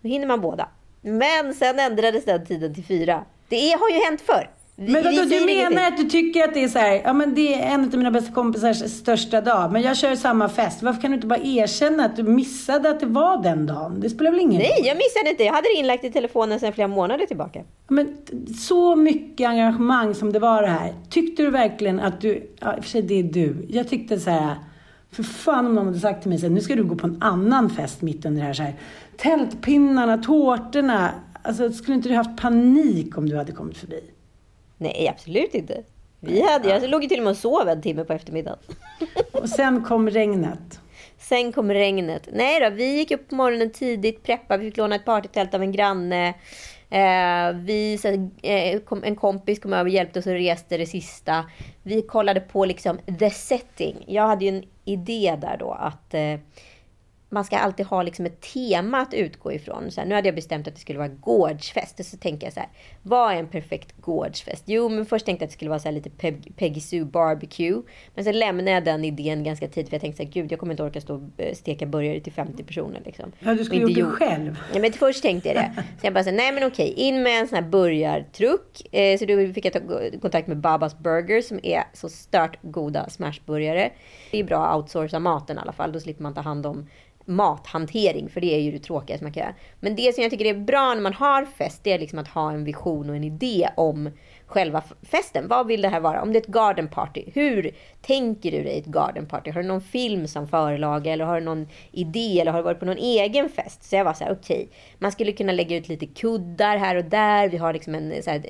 [0.00, 0.68] Då hinner man båda.
[1.00, 3.24] Men sen ändrades den tiden till fyra.
[3.48, 4.50] Det har ju hänt förr.
[4.82, 7.54] Men vadå, du menar att du tycker att det är så här, ja men det
[7.54, 10.82] är en av mina bästa kompisars största dag, men jag kör samma fest.
[10.82, 14.00] Varför kan du inte bara erkänna att du missade att det var den dagen?
[14.00, 15.44] Det spelar väl ingen Nej, jag missade inte.
[15.44, 17.62] Jag hade det inlagt i telefonen sedan flera månader tillbaka.
[17.88, 18.16] Men
[18.60, 20.94] så mycket engagemang som det var det här.
[21.10, 23.66] Tyckte du verkligen att du, ja i och för sig det är du.
[23.68, 24.54] Jag tyckte så här,
[25.12, 27.06] för fan om någon hade sagt till mig så här, nu ska du gå på
[27.06, 28.74] en annan fest mitt under det här, så här
[29.16, 31.10] tältpinnarna, tårtorna.
[31.42, 34.00] Alltså skulle inte du haft panik om du hade kommit förbi?
[34.80, 35.82] Nej, absolut inte.
[36.20, 38.58] Vi hade, jag låg ju till och med och sov en timme på eftermiddagen.
[39.32, 40.80] Och sen kom regnet.
[41.18, 42.28] Sen kom regnet.
[42.32, 45.62] Nej då, vi gick upp på morgonen tidigt, preppade, vi fick låna ett partytält av
[45.62, 46.28] en granne.
[46.90, 48.08] Eh, vi, så,
[48.42, 51.44] eh, kom, en kompis kom över och hjälpte oss att resa det sista.
[51.82, 54.04] Vi kollade på liksom the setting.
[54.06, 56.38] Jag hade ju en idé där då att eh,
[57.32, 59.90] man ska alltid ha liksom ett tema att utgå ifrån.
[59.90, 62.00] Så här, nu hade jag bestämt att det skulle vara gårdsfest.
[62.00, 62.68] Och så tänker jag så här,
[63.02, 64.62] vad är en perfekt gårdsfest?
[64.66, 67.04] Jo, men först tänkte jag att det skulle vara så här lite Peg Peggy Sue
[67.04, 67.82] barbecue.
[68.14, 69.88] Men sen lämnade jag den idén ganska tidigt.
[69.88, 72.20] För jag tänkte så här, gud, jag kommer inte orka stå och eh, steka burgare
[72.20, 73.02] till 50 personer.
[73.04, 73.32] Liksom.
[73.38, 74.56] Ja, du skulle gjort det själv.
[74.74, 75.72] Ja, men först tänkte jag det.
[76.00, 78.94] Så jag bara så nej men okej, in med en sån här burgartruck.
[78.94, 79.80] Eh, så då fick jag ta
[80.20, 83.90] kontakt med Babas Burger som är så stört goda smashburgare.
[84.30, 85.92] Det är bra att outsourca maten i alla fall.
[85.92, 86.86] Då slipper man ta hand om
[87.30, 89.54] mathantering, för det är ju det tråkigaste man kan göra.
[89.80, 92.28] Men det som jag tycker är bra när man har fest, det är liksom att
[92.28, 94.10] ha en vision och en idé om
[94.46, 95.48] själva festen.
[95.48, 96.22] Vad vill det här vara?
[96.22, 97.70] Om det är ett garden party, hur
[98.02, 99.50] tänker du dig ett garden party?
[99.50, 102.80] Har du någon film som förlaga eller har du någon idé eller har du varit
[102.80, 103.82] på någon egen fest?
[103.82, 106.96] Så jag var så här, okej, okay, man skulle kunna lägga ut lite kuddar här
[106.96, 107.48] och där.
[107.48, 108.42] Vi har liksom en så här,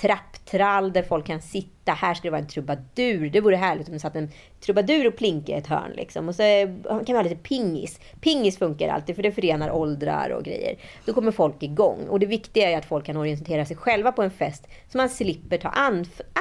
[0.00, 1.92] trapptrall där folk kan sitta.
[1.92, 3.30] Här ska det vara en trubadur.
[3.30, 4.30] Det vore härligt om det satt en
[4.60, 5.92] trubadur och plinka i ett hörn.
[5.96, 6.28] Liksom.
[6.28, 8.00] Och så eh, kan vi ha lite pingis.
[8.20, 10.78] Pingis funkar alltid för det förenar åldrar och grejer.
[11.04, 12.08] Då kommer folk igång.
[12.08, 14.68] Och det viktiga är att folk kan orientera sig själva på en fest.
[14.92, 15.68] Så man slipper ta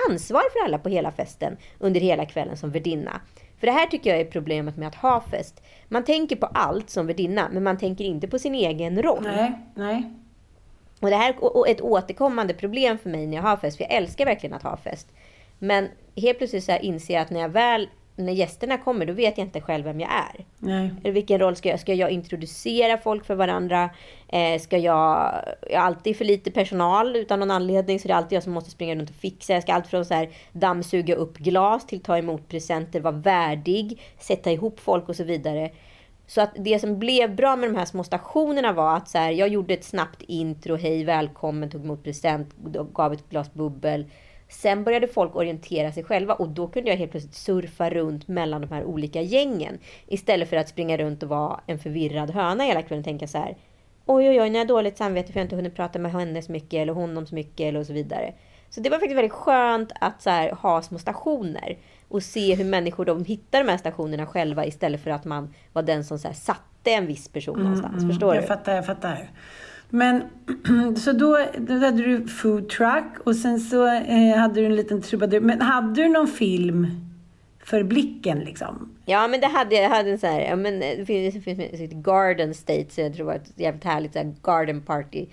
[0.07, 3.21] ansvar för alla på hela festen under hela kvällen som värdinna.
[3.59, 5.63] För det här tycker jag är problemet med att ha fest.
[5.87, 9.23] Man tänker på allt som värdinna, men man tänker inte på sin egen roll.
[9.23, 10.13] Nej, nej.
[10.99, 13.93] Och det här är ett återkommande problem för mig när jag har fest, för jag
[13.93, 15.07] älskar verkligen att ha fest.
[15.59, 19.37] Men helt plötsligt så inser jag att när jag väl när gästerna kommer, då vet
[19.37, 20.45] jag inte själv vem jag är.
[20.59, 20.91] Nej.
[21.03, 23.89] Eller vilken roll ska jag Ska jag introducera folk för varandra?
[24.27, 25.33] Eh, ska jag...
[25.69, 27.99] Jag har alltid för lite personal utan någon anledning.
[27.99, 29.53] Så det är alltid jag som måste springa runt och fixa.
[29.53, 34.01] Jag ska allt från så här dammsuga upp glas till ta emot presenter, vara värdig,
[34.19, 35.69] sätta ihop folk och så vidare.
[36.27, 39.31] Så att det som blev bra med de här små stationerna var att så här,
[39.31, 40.75] jag gjorde ett snabbt intro.
[40.75, 42.55] Hej, välkommen, tog emot present,
[42.93, 44.05] gav ett glas bubbel.
[44.49, 48.61] Sen började folk orientera sig själva och då kunde jag helt plötsligt surfa runt mellan
[48.61, 49.77] de här olika gängen.
[50.07, 53.37] Istället för att springa runt och vara en förvirrad höna hela kvällen och tänka så
[53.37, 53.57] här.
[54.05, 56.41] Oj, oj, oj, nu har jag dåligt samvete för jag inte hunnit prata med henne
[56.41, 58.33] så mycket eller honom så mycket eller och så vidare.
[58.69, 61.77] Så det var faktiskt väldigt skönt att så här, ha små stationer
[62.09, 65.83] och se hur människor de hittar de här stationerna själva istället för att man var
[65.83, 68.07] den som så här, satte en viss person någonstans.
[68.07, 68.47] Förstår Jag du?
[68.47, 69.29] fattar, jag fattar.
[69.89, 70.23] Men
[70.97, 75.01] så då, då hade du food truck och sen så eh, hade du en liten
[75.01, 75.39] trubadur.
[75.39, 76.87] Men hade du någon film
[77.63, 78.93] för blicken liksom?
[79.05, 79.83] Ja, men det hade jag.
[79.83, 83.01] Jag hade en så här, ja, men det finns, det finns ett Garden State, så
[83.01, 85.25] jag tror det var ett jävligt härligt så här, garden party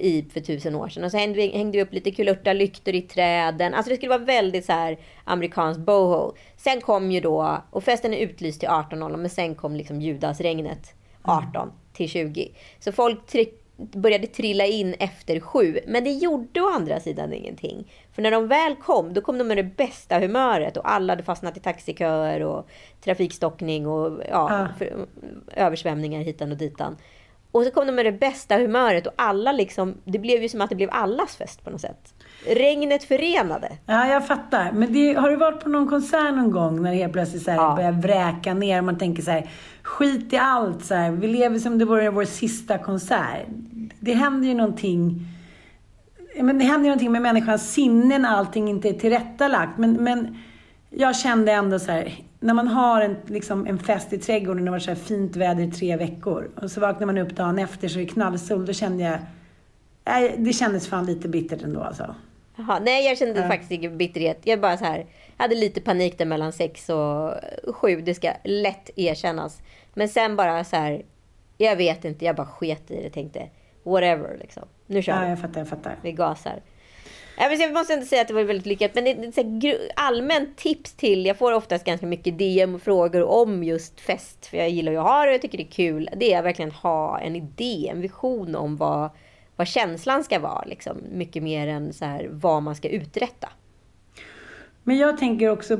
[0.00, 1.04] i, för tusen år sedan.
[1.04, 3.74] Och så hängde vi, hängde vi upp lite kulörta lyktor i träden.
[3.74, 6.32] Alltså det skulle vara väldigt så här amerikansk boho.
[6.56, 10.94] Sen kom ju då, och festen är utlyst till 18.00, men sen kom liksom Judasregnet
[11.22, 12.52] 18 till 20.
[12.78, 15.78] Så folk tryck, började trilla in efter sju.
[15.86, 17.92] Men det gjorde å andra sidan ingenting.
[18.12, 21.22] För när de väl kom, då kom de med det bästa humöret och alla hade
[21.22, 22.68] fastnat i taxiköer och
[23.04, 24.68] trafikstockning och ja, Ah.
[24.78, 25.06] för,
[25.56, 26.96] översvämningar hitan och ditan.
[27.52, 30.60] Och så kom de med det bästa humöret och alla liksom, det blev ju som
[30.60, 32.14] att det blev allas fest på något sätt.
[32.46, 33.68] Regnet förenade.
[33.86, 34.72] Ja, jag fattar.
[34.72, 37.50] Men det, har du varit på någon konsert någon gång när det helt plötsligt så
[37.50, 37.74] här Ja.
[37.76, 39.50] börjar vräka ner och man tänker så här,
[39.82, 41.10] skit i allt så här.
[41.10, 43.46] Vi lever som det vore vår sista konsert.
[44.00, 45.26] Det händer ju någonting
[46.36, 49.78] men det händer ju någonting med människans sinne när allting inte är tillrättalagt.
[49.78, 50.38] Men, men
[50.90, 54.64] jag kände ändå så här, när man har en, liksom, en fest i trädgården och
[54.64, 57.58] det har varit så fint väder i tre veckor och så vaknar man upp dagen
[57.58, 59.18] efter så är det knallsol, då kände jag,
[60.04, 62.14] nej, det kändes fan lite bittert ändå alltså.
[62.56, 64.38] Jaha, nej, jag kände faktiskt ingen bitterhet.
[64.44, 64.98] Jag bara så här,
[65.36, 67.34] jag hade lite panik där mellan sex och
[67.74, 68.00] sju.
[68.00, 69.62] Det ska lätt erkännas.
[69.94, 71.02] Men sen bara så här,
[71.56, 73.10] jag vet inte, jag bara sket i det.
[73.10, 73.48] Tänkte,
[73.82, 74.62] whatever liksom.
[74.86, 75.28] Nu kör Ja, vi.
[75.28, 75.96] jag fattar, jag fattar.
[76.02, 76.60] Vi gasar.
[77.48, 80.56] Men Jag måste ändå säga att det var väldigt lyckat, men det är ett allmänt
[80.56, 81.26] tips till.
[81.26, 84.46] Jag får oftast ganska mycket DM och frågor om just fest.
[84.46, 86.08] För jag gillar ju att ha det och jag tycker det är kul.
[86.16, 89.10] Det är att verkligen ha en idé, en vision om vad,
[89.56, 90.64] vad känslan ska vara.
[90.64, 90.96] Liksom.
[91.12, 93.48] Mycket mer än så här, vad man ska uträtta.
[94.82, 95.78] Men jag tänker också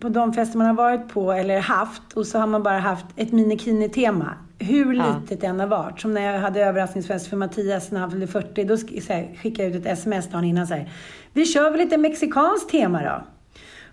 [0.00, 3.06] på de fester man har varit på eller haft och så har man bara haft
[3.16, 4.34] ett minikini-tema.
[4.58, 5.20] Hur Ja.
[5.20, 6.00] litet det än har varit.
[6.00, 8.64] Som när jag hade överraskningsfest för Mattias när han fyllde 40.
[8.64, 8.74] Då
[9.08, 10.90] här, skickade jag ut ett sms dagen innan så här.
[11.32, 13.22] Vi kör väl lite mexikanskt tema då?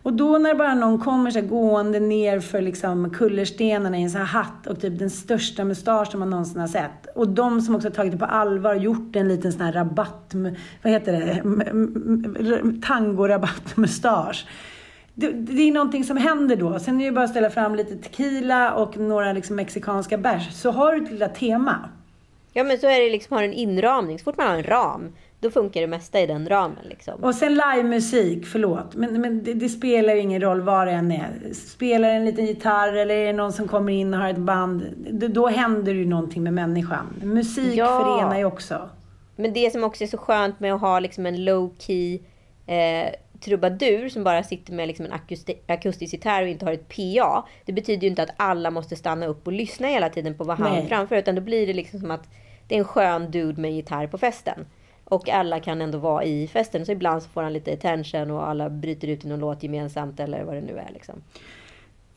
[0.04, 4.10] Och då när bara någon kommer så här, gående ner för liksom kullerstenarna i en
[4.10, 7.08] sån här hatt och typ den största mustaschen man någonsin har sett.
[7.16, 9.72] Och de som också har tagit det på allvar och gjort en liten sån här
[9.72, 10.34] rabatt,
[10.84, 11.42] vad heter det,
[12.82, 14.48] tangorabattmustasch.
[15.16, 16.80] Det, det är någonting som händer då.
[16.80, 20.54] Sen är det bara att ställa fram lite tequila och några liksom mexikanska bärs.
[20.54, 21.90] Så har du ett lilla tema.
[22.54, 24.20] Ja men så är det liksom, har en inramning.
[24.20, 26.78] Så fort man har en ram, då funkar det mesta i den ramen.
[26.84, 27.24] Liksom.
[27.24, 28.96] Och sen livemusik, förlåt.
[28.96, 31.54] Men, men det, det spelar ju ingen roll vad det än är.
[31.54, 34.84] Spelar en liten gitarr eller är det någon som kommer in och har ett band.
[35.12, 37.06] det- Då händer ju någonting med människan.
[37.24, 38.00] Musik Ja.
[38.04, 38.90] förenar ju också.
[39.36, 42.20] Men det som också är så skönt med att ha liksom en low key
[42.68, 46.88] eh, trubadur som bara sitter med liksom en akusti- akustisk gitarr och inte har ett
[46.88, 47.48] PA.
[47.66, 50.58] Det betyder ju inte att alla måste stanna upp och lyssna hela tiden på vad
[50.58, 50.88] han Nej.
[50.88, 51.16] framför.
[51.16, 52.30] Utan då blir det liksom som att
[52.68, 54.66] det är en skön dude med en gitarr på festen.
[55.04, 56.86] Och alla kan ändå vara i festen.
[56.86, 60.20] Så ibland så får han lite attention och alla bryter ut i någon låt gemensamt
[60.20, 60.94] eller vad det nu är.
[60.94, 61.16] Liksom.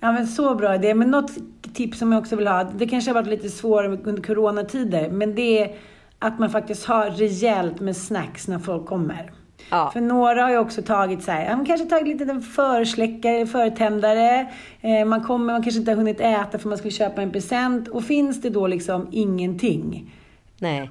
[0.00, 0.94] Ja men så bra idé.
[0.94, 1.30] Men något
[1.74, 2.64] tips som jag också vill ha.
[2.64, 5.10] Det kanske har varit lite svårare under coronatider.
[5.10, 5.74] Men det är
[6.18, 9.32] att man faktiskt har rejält med snacks när folk kommer.
[9.70, 9.90] Ja.
[9.92, 14.46] För några har ju också tagit så här, man kanske tagit lite en försläckare, förtändare.
[14.80, 17.88] Eh, man kommer, man kanske inte har hunnit äta för man skulle köpa en present.
[17.88, 20.14] Och finns det då liksom ingenting.
[20.58, 20.90] Nej.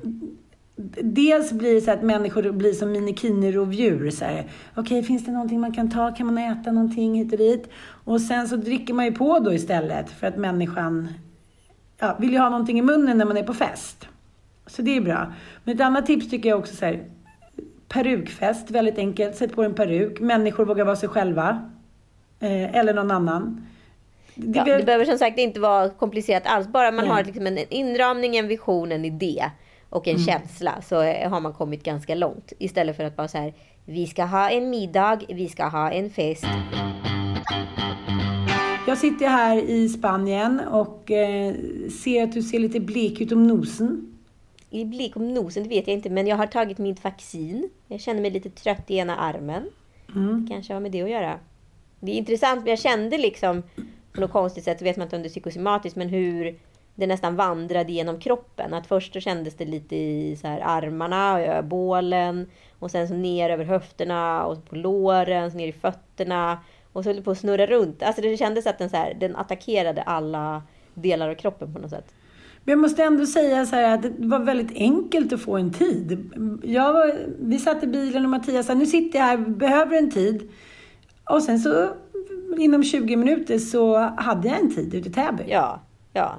[1.02, 4.12] Dels blir det så att människor blir som minikini-rovdjur.
[4.76, 6.12] Okej, finns det någonting man kan ta?
[6.12, 7.70] Kan man äta någonting hit och dit?
[8.04, 11.08] Och sen så dricker man ju på då istället för att människan
[12.00, 14.08] ja, vill ju ha någonting i munnen när man är på fest.
[14.68, 15.34] Så det är bra.
[15.64, 17.04] Men ett annat tips tycker jag också så här,
[17.88, 19.36] perukfest, väldigt enkelt.
[19.36, 20.20] Sätt på en peruk.
[20.20, 21.72] Människor vågar vara sig själva.
[22.40, 23.68] Eh, eller någon annan.
[24.36, 26.68] Det, Ja, det behöver som sagt inte vara komplicerat alls.
[26.68, 27.14] Bara man Nej.
[27.14, 29.46] har liksom en inramning, en vision, en idé
[29.90, 30.26] och en Mm.
[30.28, 32.54] känsla så har man kommit ganska långt.
[32.60, 33.54] Istället för att bara så här,
[33.86, 36.46] vi ska ha en middag, vi ska ha en fest.
[38.88, 41.54] Jag sitter här i Spanien och eh,
[42.04, 44.14] ser att du ser lite blek ut om nosen.
[44.70, 47.70] I blick om nosen, det vet jag inte, men jag har tagit mitt vaccin.
[47.88, 49.70] Jag känner mig lite trött i ena armen.
[50.16, 50.48] Mm.
[50.50, 51.40] Kanske har med det att göra.
[52.00, 53.64] Det är intressant, men jag kände liksom
[54.14, 56.60] på något konstigt sätt, vet man inte om det är psykosomatiskt, men hur
[56.96, 58.74] det nästan vandrade genom kroppen.
[58.74, 63.14] Att först så kändes det lite i så här armarna, och bålen och sen så
[63.14, 66.60] ner över höfterna och på låren, så ner i fötterna
[66.94, 68.04] och så höll det på att snurra runt.
[68.04, 71.90] Alltså det kändes att den, så här, den attackerade alla delar av kroppen på något
[71.90, 72.14] sätt.
[72.68, 75.74] Men jag måste ändå säga så här att det var väldigt enkelt att få en
[75.74, 76.32] tid.
[76.64, 80.12] Jag var, vi satt i bilen och Mattias sa, nu sitter jag här, behöver en
[80.12, 80.50] tid.
[81.30, 81.90] Och sen så
[82.58, 85.44] inom 20 minuter så hade jag en tid ute i Täby.
[85.48, 85.82] Ja,
[86.14, 86.36] ja.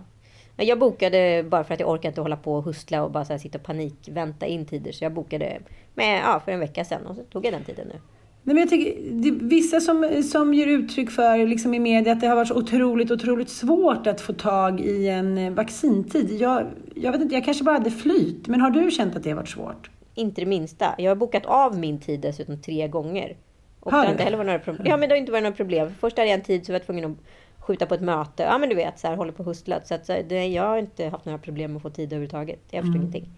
[0.56, 3.32] Jag bokade bara för att jag orkade inte hålla på och hustla och bara så
[3.32, 4.92] här sitta och panikvänta in tider.
[4.92, 5.58] Så jag bokade
[5.94, 8.00] med, ja, för en vecka sedan och så tog jag den tiden nu.
[8.48, 12.20] Nej, men jag tycker, det, vissa som, som ger uttryck för liksom i media att
[12.20, 16.40] det har varit så otroligt, otroligt svårt att få tag i en eh, vaccintid.
[16.40, 18.48] Jag, jag vet inte, jag kanske bara hade flyt.
[18.48, 19.90] Men har du känt att det har varit svårt?
[20.14, 20.94] Inte det minsta.
[20.98, 23.36] Jag har bokat av min tid dessutom tre gånger.
[23.80, 24.86] Och Har det har inte heller varit några problem.
[24.86, 25.94] Ja, men det har inte varit några problem.
[26.00, 27.18] Först hade jag en tid så var jag tvungen att
[27.58, 28.42] skjuta på ett möte.
[28.42, 29.86] Ja, men du vet, så här, håller på och hustlat.
[29.86, 32.60] Så att, så det, jag har inte haft några problem med att få tid överhuvudtaget.
[32.70, 33.28] Jag förstår ingenting.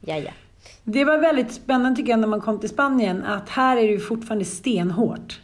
[0.00, 0.30] Ja, ja.
[0.84, 3.92] Det var väldigt spännande tycker jag när man kom till Spanien att här är det
[3.92, 5.40] ju fortfarande stenhårt.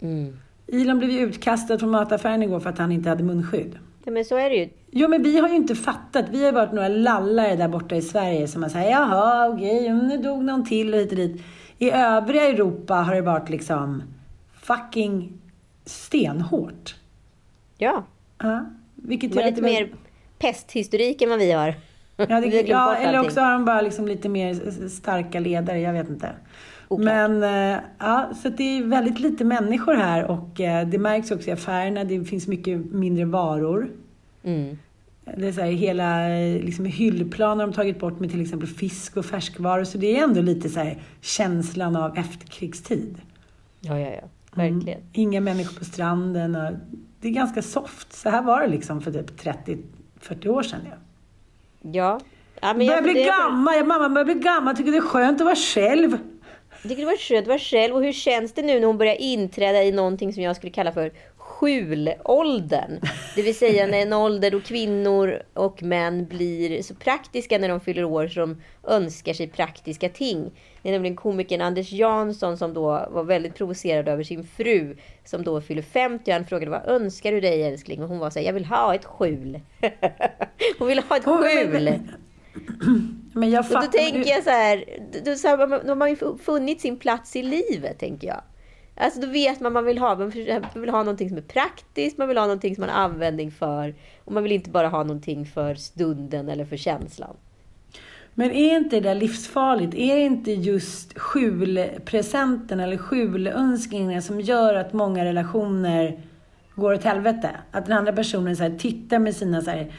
[0.00, 0.38] Mm.
[0.72, 3.78] Elon blev ju utkastad från mataffären igår för att han inte hade munskydd.
[4.04, 4.12] ja.
[4.12, 4.68] men så är det ju.
[4.90, 6.24] Jo, men vi har ju inte fattat.
[6.30, 10.06] Vi har varit några lallare där borta i Sverige som har sagt jaha, okej, mm,
[10.06, 11.42] nu dog någon till och hit och dit.
[11.78, 14.02] I övriga Europa har det varit liksom
[14.60, 15.32] fucking
[15.84, 16.94] stenhårt.
[17.78, 18.04] Ja.
[18.38, 19.92] Ja, vilket De har lite mer
[20.38, 21.74] pesthistorik än vad vi har.
[22.16, 26.08] Ja, det, ja eller också har de bara liksom lite mer starka ledare, jag vet
[26.08, 26.28] inte.
[26.88, 27.04] Oklart.
[27.04, 31.48] Men eh, ja, så det är väldigt lite människor här och eh, det märks också
[31.48, 32.04] i affärerna.
[32.04, 33.90] Det finns mycket mindre varor.
[34.42, 34.78] Mm.
[35.36, 38.68] Det är så här, hela eh, liksom, hyllplan har de tagit bort med till exempel
[38.68, 39.84] fisk och färskvaror.
[39.84, 43.16] Så det är ändå lite så här, känslan av efterkrigstid.
[43.80, 44.28] Ja, ja, ja.
[44.54, 44.98] Verkligen.
[44.98, 45.08] Mm.
[45.12, 46.56] Inga människor på stranden.
[46.56, 46.72] Och
[47.20, 48.12] det är ganska soft.
[48.12, 49.40] Så här var det liksom för typ
[50.20, 50.80] 30-40 år sedan.
[50.84, 50.96] Ja.
[51.92, 52.20] Ja.
[52.60, 53.76] ja men börjar jag bli gammal.
[53.76, 54.76] Ja, mamma börjar bli gammal.
[54.76, 56.18] Tycker det är skönt att vara själv.
[56.82, 57.94] Jag tycker det var skönt att vara själv.
[57.94, 60.92] Och hur känns det nu när hon börjar inträda i någonting som jag skulle kalla
[60.92, 63.00] för skjulåldern?
[63.34, 67.80] Det vill säga när en ålder då kvinnor och män blir så praktiska när de
[67.80, 70.50] fyller år de önskar sig praktiska ting.
[70.86, 75.44] Det är nämligen komikern Anders Jansson som då var väldigt provocerad över sin fru som
[75.44, 78.02] då fyller 50 och han frågade vad önskar du dig älskling?
[78.02, 79.60] Och hon var så här, jag vill ha ett skjul.
[80.78, 82.00] hon vill ha ett skjul.
[83.32, 84.84] Men jag Och då tänker jag så här,
[85.24, 88.40] då, så här, man- då har man ju funnit sin plats i livet, tänker jag.
[88.96, 90.16] Alltså då vet man vad man vill ha.
[90.16, 90.30] Man
[90.74, 93.94] vill ha någonting som är praktiskt, man vill ha någonting som man har användning för.
[94.24, 97.36] Och man vill inte bara ha någonting för stunden eller för känslan.
[98.38, 99.94] Men är inte det där livsfarligt?
[99.94, 106.20] Är det inte just skjulpresenten eller skjulönskningen som gör att många relationer
[106.74, 107.50] går åt helvete?
[107.70, 109.92] Att den andra personen så här, tittar med sina så här,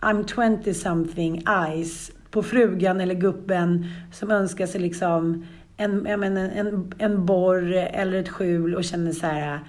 [0.00, 6.50] I'm 20 something eyes på frugan eller gubben som önskar sig liksom en, jag menar,
[6.54, 9.60] en, en borr eller ett skjul och känner så här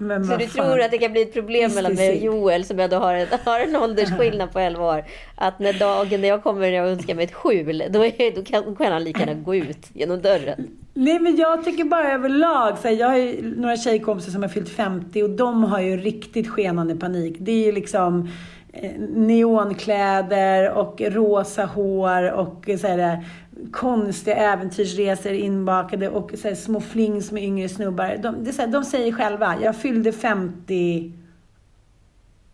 [0.00, 0.66] men Så du fan.
[0.66, 2.24] tror att det kan bli ett problem Visst, mellan mig och.
[2.24, 5.04] Joel som ändå har en, har en åldersskillnad på 11 år.
[5.34, 8.76] Att när dagen när jag kommer och önskar mig ett skjul, då, är, då kan,
[8.76, 10.66] kan han lika gärna gå ut genom dörren.
[10.94, 14.48] Nej men jag tycker bara överlag, så här, jag har ju några tjejkompisar som har
[14.48, 17.36] fyllt 50 och de har ju riktigt skenande panik.
[17.38, 18.28] Det är ju liksom
[18.72, 23.24] eh, neonkläder och rosa hår och så här,
[23.72, 28.16] konstiga äventyrsresor inbakade och så här, små flings med yngre snubbar.
[28.22, 31.12] De, det så här, de säger själva, jag fyllde 50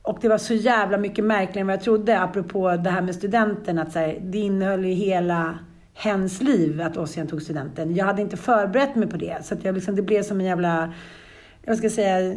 [0.07, 3.15] och det var så jävla mycket märkligare än vad jag trodde, apropå det här med
[3.15, 3.79] studenten.
[3.79, 5.59] Att så här, det innehöll ju hela
[5.95, 7.95] hens liv att Ossian tog studenten.
[7.95, 9.45] Jag hade inte förberett mig på det.
[9.45, 10.93] Så att jag liksom, det blev som en jävla,
[11.63, 12.37] jag ska säga,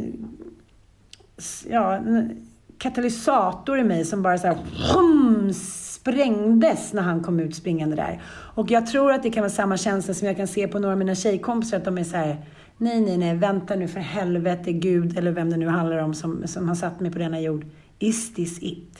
[1.68, 2.46] ja, en
[2.78, 4.58] katalysator i mig som bara så här,
[4.94, 8.22] hums, sprängdes när han kom ut springande där.
[8.54, 10.92] Och jag tror att det kan vara samma känsla som jag kan se på några
[10.92, 12.36] av mina tjejkompisar, att de är så här,
[12.76, 16.46] nej, nej, nej, vänta nu för helvete, Gud, eller vem det nu handlar om som,
[16.46, 17.66] som har satt mig på denna jord.
[17.98, 18.98] Is this it?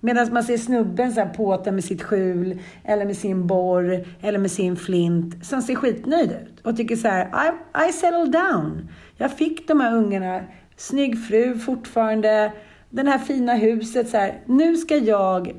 [0.00, 4.38] Medan man ser snubben så här påta med sitt skjul, eller med sin borr, eller
[4.38, 6.60] med sin flint, som ser skitnöjd ut.
[6.60, 8.88] Och tycker så här, I, I settle down.
[9.16, 10.40] Jag fick de här ungarna,
[10.76, 12.52] snygg fru fortfarande,
[12.90, 14.08] det här fina huset.
[14.08, 15.52] Så här, nu ska jag,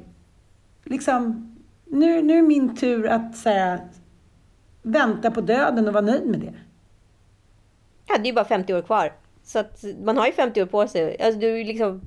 [0.92, 1.52] liksom,
[1.86, 3.80] nu, nu är min tur att så här,
[4.82, 6.54] vänta på döden och vara nöjd med det.
[8.08, 9.14] Ja, det är ju bara 50 år kvar.
[9.44, 11.22] Så att man har ju 50 år på sig.
[11.22, 12.02] Alltså, du liksom...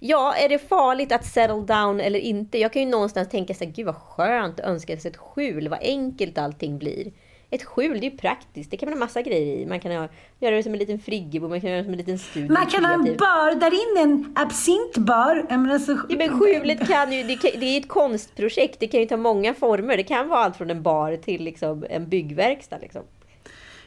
[0.00, 2.58] Ja, är det farligt att settle down eller inte?
[2.58, 5.68] Jag kan ju någonstans tänka så här, gud vad skönt att önska sig ett skjul,
[5.68, 7.12] vad enkelt allting blir.
[7.54, 8.70] Ett skjul, det är ju praktiskt.
[8.70, 9.66] Det kan man ha massa grejer i.
[9.66, 10.08] Man kan ha,
[10.40, 12.52] göra det som en liten friggebo, man kan göra det som en liten studio.
[12.52, 15.46] Man kan ha en bar där inne, en absintbar.
[15.48, 15.92] Jag menar, så...
[16.08, 18.80] ja, men skjulet kan ju, det, kan, det är ett konstprojekt.
[18.80, 19.96] Det kan ju ta många former.
[19.96, 22.78] Det kan vara allt från en bar till liksom en byggverkstad.
[22.78, 23.02] Liksom.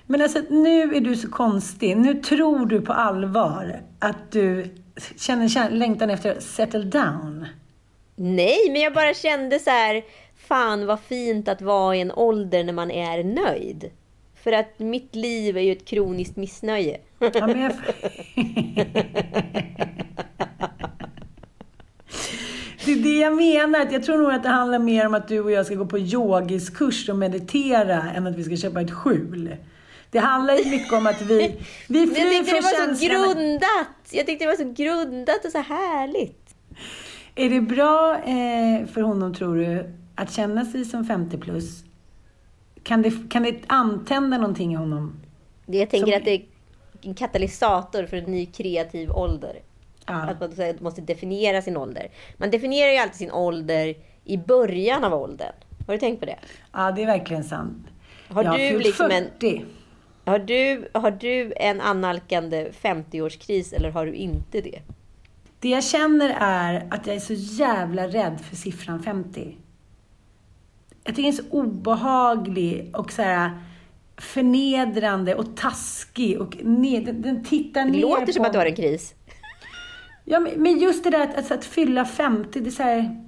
[0.05, 1.97] Men alltså, nu är du så konstig.
[1.97, 4.65] Nu tror du på allvar att du
[5.20, 7.45] känner längtan efter att settle down.
[8.15, 10.03] Nej, men jag bara kände så här
[10.48, 13.91] fan vad fint att vara i en ålder när man är nöjd.
[14.43, 16.98] För att mitt liv är ju ett kroniskt missnöje.
[17.20, 17.72] Ja, jag...
[22.86, 23.88] Det är det jag menar.
[23.91, 26.00] Jag tror nog att det handlar mer om att du och jag ska gå på
[26.00, 29.56] yogiskurs och meditera än att vi ska köpa ett skjul.
[30.12, 31.38] Det handlar ju mycket om att vi,
[31.88, 34.12] vi flyr Jag tyckte det var så grundat.
[34.12, 36.56] Jag tyckte det var så grundat och så härligt.
[37.36, 41.84] Är det bra eh, för honom, tror du, att känna sig som 50 plus,
[42.84, 45.20] kan det, kan det antända någonting i honom?
[45.65, 46.18] Jag tänker som...
[46.18, 46.45] att det är
[47.01, 49.59] en katalysator för en ny kreativ ålder.
[50.05, 50.13] Ja.
[50.13, 52.07] Att man måste definiera sin ålder.
[52.38, 55.53] Man definierar ju alltid sin ålder i början av åldern.
[55.88, 56.38] Har du tänkt på det?
[56.74, 57.88] Ja, det är verkligen sant.
[58.30, 59.57] Har jag du liksom 40.
[59.57, 59.65] en...
[60.26, 64.82] Har du, har du en annalkande 50-årskris eller har du inte det?
[65.59, 69.57] Det jag känner är att jag är så jävla rädd för siffran 50
[71.08, 73.51] jag tycker den är så obehaglig och så här
[74.18, 78.66] förnedrande och taskig och ned, den, den tittar ner Det låter som att du har
[78.66, 79.14] en kris.
[80.26, 83.24] Ja, men just det där att, alltså, att fylla 50, det är så här...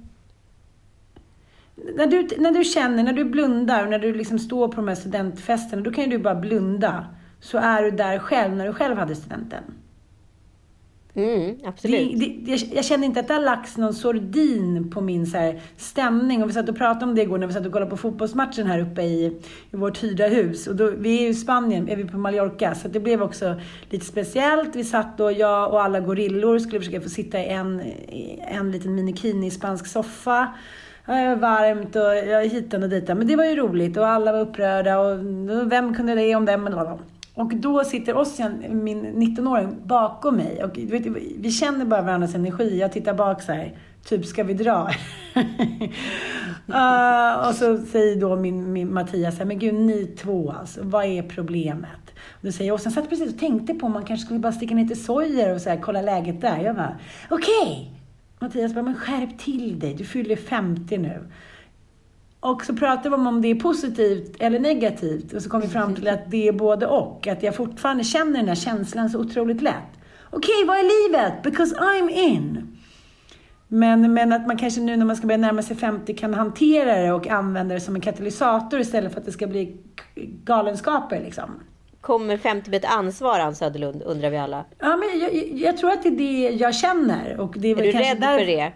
[1.96, 4.94] När du, när du känner, när du blundar, när du liksom står på de här
[4.94, 7.06] studentfesterna, då kan ju du bara blunda.
[7.40, 9.64] Så är du där själv, när du själv hade studenten.
[11.14, 12.20] Mm, absolut.
[12.20, 15.38] Det, det, jag, jag, känner inte att det har lagts någon sordin på min så
[15.38, 16.42] här, stämning.
[16.42, 18.66] Och vi satt och pratade om det igår när vi satt och kollade på fotbollsmatchen
[18.66, 19.40] här uppe i,
[19.70, 20.66] i vårt hyrda hus.
[20.66, 23.60] Och då, vi är ju i Spanien, är vi på Mallorca, så det blev också
[23.90, 24.76] lite speciellt.
[24.76, 28.72] Vi satt då, jag och alla gorillor skulle försöka få sitta i en, i en
[28.72, 30.54] liten minikini spansk soffa.
[31.36, 33.18] Varmt och hitan och ditan.
[33.18, 35.18] Men det var ju roligt och alla var upprörda och
[35.72, 36.98] vem kunde det om dem?
[37.40, 40.64] Och då sitter Ossian, min 19-åring, bakom mig.
[40.64, 41.06] Och vet,
[41.38, 42.78] vi känner bara varandras energi.
[42.80, 44.90] Jag tittar bak så här, typ ska vi dra?
[46.68, 51.04] uh, och så säger då min, min Mattias här, men gud ni två alltså, vad
[51.04, 52.10] är problemet?
[52.28, 54.52] Och då säger jag, Ossian satt precis och tänkte på om man kanske skulle bara
[54.52, 56.58] sticka ner till Sojer och så här, kolla läget där.
[56.58, 56.98] Jag bara,
[57.30, 57.48] okej!
[57.62, 57.86] Okay.
[58.38, 61.22] Mattias bara, men skärp till dig, du fyller 50 nu.
[62.40, 65.68] Och så pratar vi om om det är positivt eller negativt och så kom vi
[65.68, 67.26] fram till att det är både och.
[67.26, 69.74] Att jag fortfarande känner den här känslan så otroligt lätt.
[70.30, 71.42] Okej, okay, vad är livet?
[71.42, 72.76] Because I'm in.
[73.68, 76.96] Men, men att man kanske nu när man ska börja närma sig 50 kan hantera
[76.96, 79.76] det och använda det som en katalysator istället för att det ska bli
[80.44, 81.20] galenskaper.
[81.20, 81.60] Liksom.
[82.00, 84.64] Kommer 50 med ett ansvar, Ann Söderlund, undrar vi alla?
[84.78, 87.40] Ja, men jag, jag, tror att det är det jag känner.
[87.40, 88.38] Och det är, är du rädd där...
[88.38, 88.72] för det?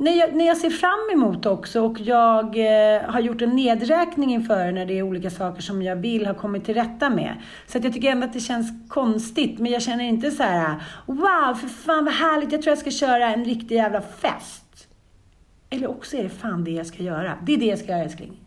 [0.00, 4.32] När jag, när jag ser fram emot också och jag eh, har gjort en nedräkning
[4.32, 7.34] inför när det är olika saker som jag vill ha kommit till rätta med.
[7.66, 10.82] Så att jag tycker ändå att det känns konstigt, men jag känner inte så här:
[11.06, 14.88] wow, för fan vad härligt, jag tror jag ska köra en riktig jävla fest.
[15.70, 17.38] Eller också är det fan det jag ska göra.
[17.42, 18.40] Det är det jag ska göra älskling.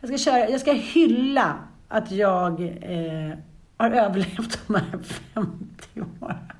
[0.00, 1.54] Jag ska, köra, jag ska hylla
[1.88, 3.38] att jag eh,
[3.76, 4.98] har överlevt de här
[5.34, 6.55] 50 åren.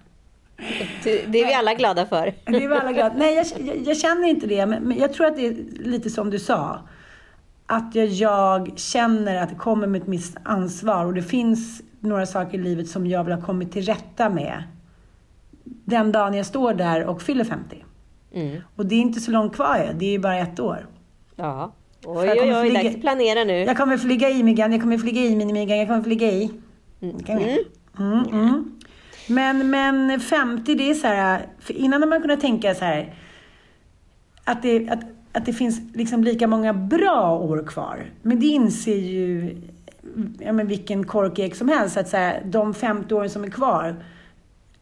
[1.05, 2.35] Det är vi alla glada för.
[2.45, 5.13] Det är vi alla glada Nej, jag, jag, jag känner inte det, men, men, jag
[5.13, 6.79] tror att det är lite som du sa.
[7.67, 12.27] Att jag, jag känner att det kommer med ett visst ansvar och det finns några
[12.27, 14.63] saker i livet som jag vill ha kommit till rätta med
[15.65, 17.85] den dagen jag står där och fyller 50.
[18.33, 18.63] Mm.
[18.77, 20.87] Och det är inte så långt kvar det är ju bara ett år.
[21.37, 21.73] Ja.
[22.05, 23.53] Oj, oj, oj, dags att planera nu.
[23.53, 26.51] Jag kommer flyga i Migan, jag kommer flyga i Minimigan, jag kommer flyga i.
[27.99, 28.25] Mm.
[28.33, 28.76] Mm.
[29.29, 33.15] Men, men 50, det är så här, för innan har man kunnat tänka så här,
[34.45, 35.01] att det, att,
[35.33, 38.11] att det finns liksom lika många bra år kvar.
[38.23, 39.57] Men det inser ju
[40.39, 44.05] ja, men vilken korkek som helst, att så här, de 50 åren som är kvar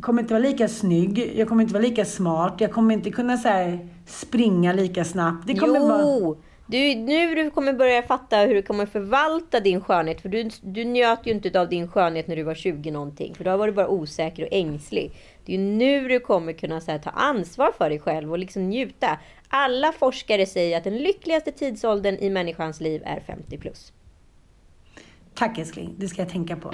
[0.00, 3.36] kommer inte vara lika snygg, jag kommer inte vara lika smart, jag kommer inte kunna
[3.36, 5.46] så här, springa lika snabbt.
[5.46, 6.36] Det kommer jo!
[6.66, 6.76] Bara...
[6.76, 10.20] Du, nu du kommer börja fatta hur du kommer förvalta din skönhet.
[10.20, 13.34] För du, du njöt ju inte av din skönhet när du var 20 någonting.
[13.34, 15.12] För då var du bara osäker och ängslig.
[15.44, 19.18] Det är nu du kommer kunna här, ta ansvar för dig själv och liksom njuta.
[19.48, 23.92] Alla forskare säger att den lyckligaste tidsåldern i människans liv är 50 plus.
[25.34, 26.70] Tack älskling, det ska jag tänka på.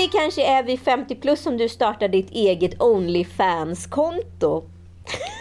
[0.00, 4.64] det kanske är vid 50 plus som du startar ditt eget Onlyfans-konto.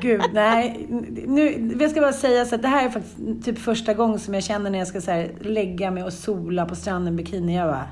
[0.00, 0.86] Gud, nej.
[1.26, 4.34] Nu, jag ska bara säga så att det här är faktiskt typ första gången som
[4.34, 7.56] jag känner när jag ska så här, lägga mig och sola på stranden bikini.
[7.56, 7.88] Jag bara,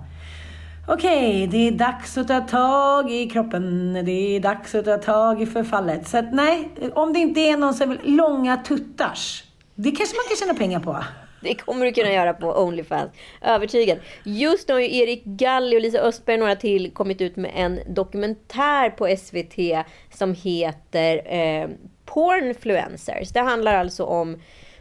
[0.88, 3.92] okej, okay, det är dags att ta tag i kroppen.
[4.04, 6.08] Det är dags att ta tag i förfallet.
[6.08, 9.44] Så att nej, om det inte är någon som vill långa tuttars,
[9.74, 11.04] det kanske man kan tjäna pengar på.
[11.42, 13.10] Det kommer du kunna göra på Onlyfans.
[13.42, 13.98] Övertygad.
[14.24, 17.50] Just nu har ju Erik Galli och Lisa Östberg och några till kommit ut med
[17.54, 19.86] en dokumentär på SVT
[20.18, 21.68] som heter eh,
[22.04, 23.32] Pornfluencers.
[23.32, 24.36] Det handlar alltså om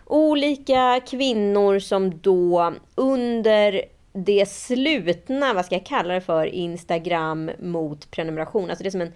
[0.05, 3.82] olika kvinnor som då under
[4.14, 8.70] det slutna, vad ska jag kalla det för, Instagram mot prenumeration.
[8.70, 9.14] Alltså det är som en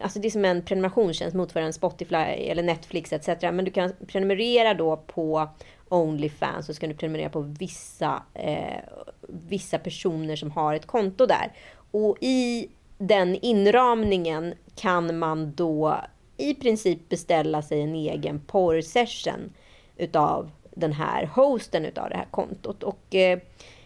[0.00, 3.28] Alltså det är som en prenumerationstjänst motsvarande Spotify eller Netflix etc.
[3.42, 5.48] Men du kan prenumerera då på
[5.92, 8.80] Onlyfans så ska du prenumerera på vissa, eh,
[9.28, 11.52] vissa personer som har ett konto där.
[11.90, 12.68] Och i
[12.98, 15.96] den inramningen kan man då
[16.36, 19.52] i princip beställa sig en egen porrsession
[19.96, 22.82] utav den här hosten utav det här kontot.
[22.82, 23.38] Och eh,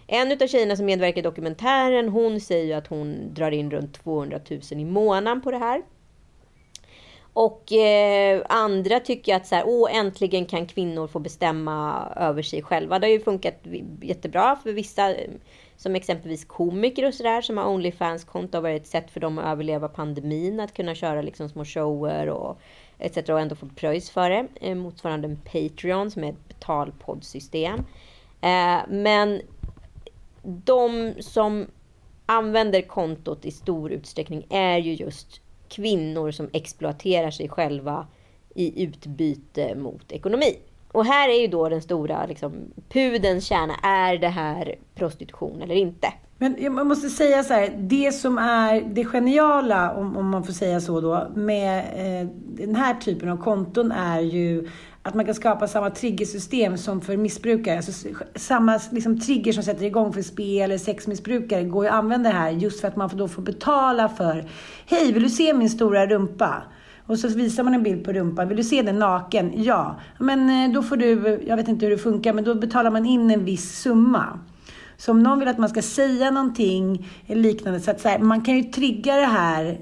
[0.06, 4.40] en utav tjejerna som medverkar i dokumentären, hon säger att hon drar in runt 200
[4.50, 5.82] 000 i månaden på det här.
[7.36, 12.62] Och eh, andra tycker att så här, åh, äntligen kan kvinnor få bestämma över sig
[12.62, 12.98] själva.
[12.98, 13.54] Det har ju funkat
[14.02, 15.14] jättebra för vissa,
[15.76, 19.44] som exempelvis komiker och sådär, som har Onlyfans-konto, har varit ett sätt för dem att
[19.44, 22.60] överleva pandemin, att kunna köra liksom små shower och
[22.98, 23.16] etc.
[23.16, 24.46] och ändå få pröjs för det.
[24.60, 27.78] Eh, motsvarande en Patreon som är ett betalpoddsystem.
[28.40, 29.40] Eh, men
[30.42, 31.66] de som
[32.26, 38.06] använder kontot i stor utsträckning är ju just kvinnor som exploaterar sig själva
[38.54, 40.58] i utbyte mot ekonomi.
[40.92, 42.52] Och här är ju då den stora liksom,
[42.88, 43.74] pudens kärna.
[43.82, 46.12] Är det här prostitution eller inte?
[46.38, 50.52] Men jag måste säga så här, det som är det geniala, om, om man får
[50.52, 52.28] säga så då, med eh,
[52.66, 54.68] den här typen av konton är ju
[55.06, 57.76] att man kan skapa samma triggersystem som för missbrukare.
[57.76, 62.30] Alltså, samma liksom, trigger som sätter igång för spel eller sexmissbrukare går ju att använda
[62.30, 64.44] här just för att man då får betala för
[64.86, 66.62] Hej, vill du se min stora rumpa?
[67.06, 68.48] Och så visar man en bild på rumpan.
[68.48, 69.52] Vill du se den naken?
[69.62, 69.96] Ja.
[70.18, 73.06] Men eh, då får du, jag vet inte hur det funkar, men då betalar man
[73.06, 74.38] in en viss summa.
[74.96, 78.40] Så om någon vill att man ska säga någonting liknande, så att så här, man
[78.40, 79.78] kan ju trigga det här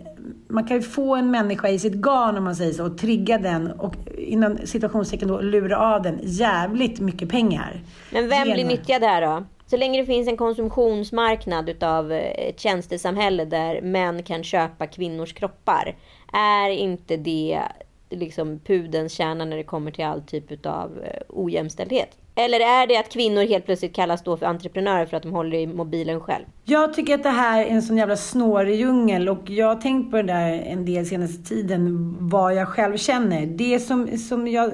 [0.49, 3.39] man kan ju få en människa i sitt garn om man säger så och trigga
[3.39, 7.81] den och inom situationstecken då lura av den jävligt mycket pengar.
[8.11, 9.45] Men vem blir nyttjad här då?
[9.66, 15.33] Så länge det finns en konsumtionsmarknad utav eh, ett tjänstesamhälle där män kan köpa kvinnors
[15.33, 15.97] kroppar.
[16.33, 17.62] Är inte det
[18.11, 22.18] liksom pudens kärna när det kommer till all typ av eh, ojämställdhet?
[22.37, 25.59] Eller är det att kvinnor helt plötsligt kallas då för entreprenörer för att de håller
[25.59, 26.45] i mobilen själv?
[26.64, 30.11] Jag tycker att det här är en sån jävla snårig djungel och jag har tänkt
[30.11, 33.47] på det där en del senaste tiden, vad jag själv känner.
[33.47, 34.72] Det som, som jag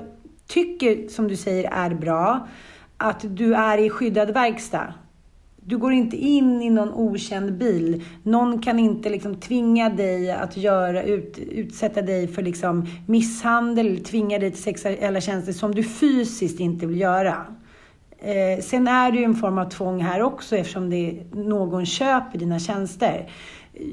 [0.49, 2.49] tycker, som du säger, är bra,
[2.97, 4.95] att du är i skyddad verkstad.
[5.65, 8.05] Du går inte in i någon okänd bil.
[8.23, 14.39] Någon kan inte liksom tvinga dig att göra, ut, utsätta dig för liksom misshandel, tvinga
[14.39, 17.47] dig till sexuella tjänster som du fysiskt inte vill göra.
[18.19, 22.39] Eh, sen är det ju en form av tvång här också eftersom det någon köper
[22.39, 23.31] dina tjänster.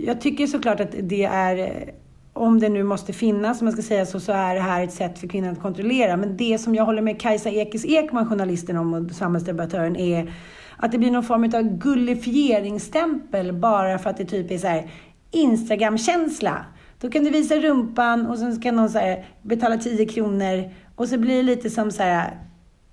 [0.06, 1.94] Jag tycker såklart att det är eh,
[2.34, 4.94] om det nu måste finnas, om man ska säga så, så är det här ett
[4.94, 6.18] sätt för kvinnan att kontrollera.
[6.18, 10.34] Men det som jag håller med Kajsa Ekis Ekman, journalisten om och samhällsdebattören, är
[10.78, 14.92] att det blir någon form av gullifieringsstämpel bara för att det typ är så här
[15.32, 16.66] Instagram-känsla.
[17.00, 21.08] Då kan du visa rumpan och sen kan någon så här, betala 10 kronor och
[21.08, 22.38] så blir det lite som så här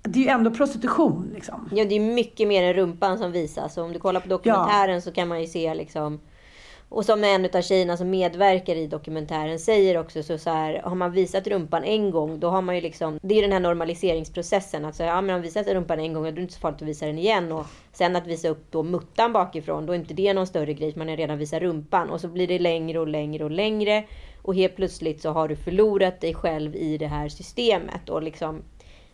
[0.07, 1.31] det är ju ändå prostitution.
[1.33, 1.69] Liksom.
[1.71, 3.73] Ja, det är mycket mer än rumpan som visas.
[3.73, 5.01] Så om du kollar på dokumentären ja.
[5.01, 6.19] så kan man ju se liksom
[6.89, 10.95] och som en av tjejerna som medverkar i dokumentären säger också så, så här, har
[10.95, 14.85] man visat rumpan en gång, då har man ju liksom, det är den här normaliseringsprocessen.
[14.85, 16.81] Alltså, ja, men om man visat rumpan en gång, då är det inte så farligt
[16.81, 17.51] att visa den igen.
[17.51, 20.93] Och sen att visa upp då muttan bakifrån, då är inte det någon större grej,
[20.95, 22.09] man har redan visat rumpan.
[22.09, 24.03] Och så blir det längre och längre och längre.
[24.41, 28.09] Och helt plötsligt så har du förlorat dig själv i det här systemet.
[28.09, 28.61] Och liksom,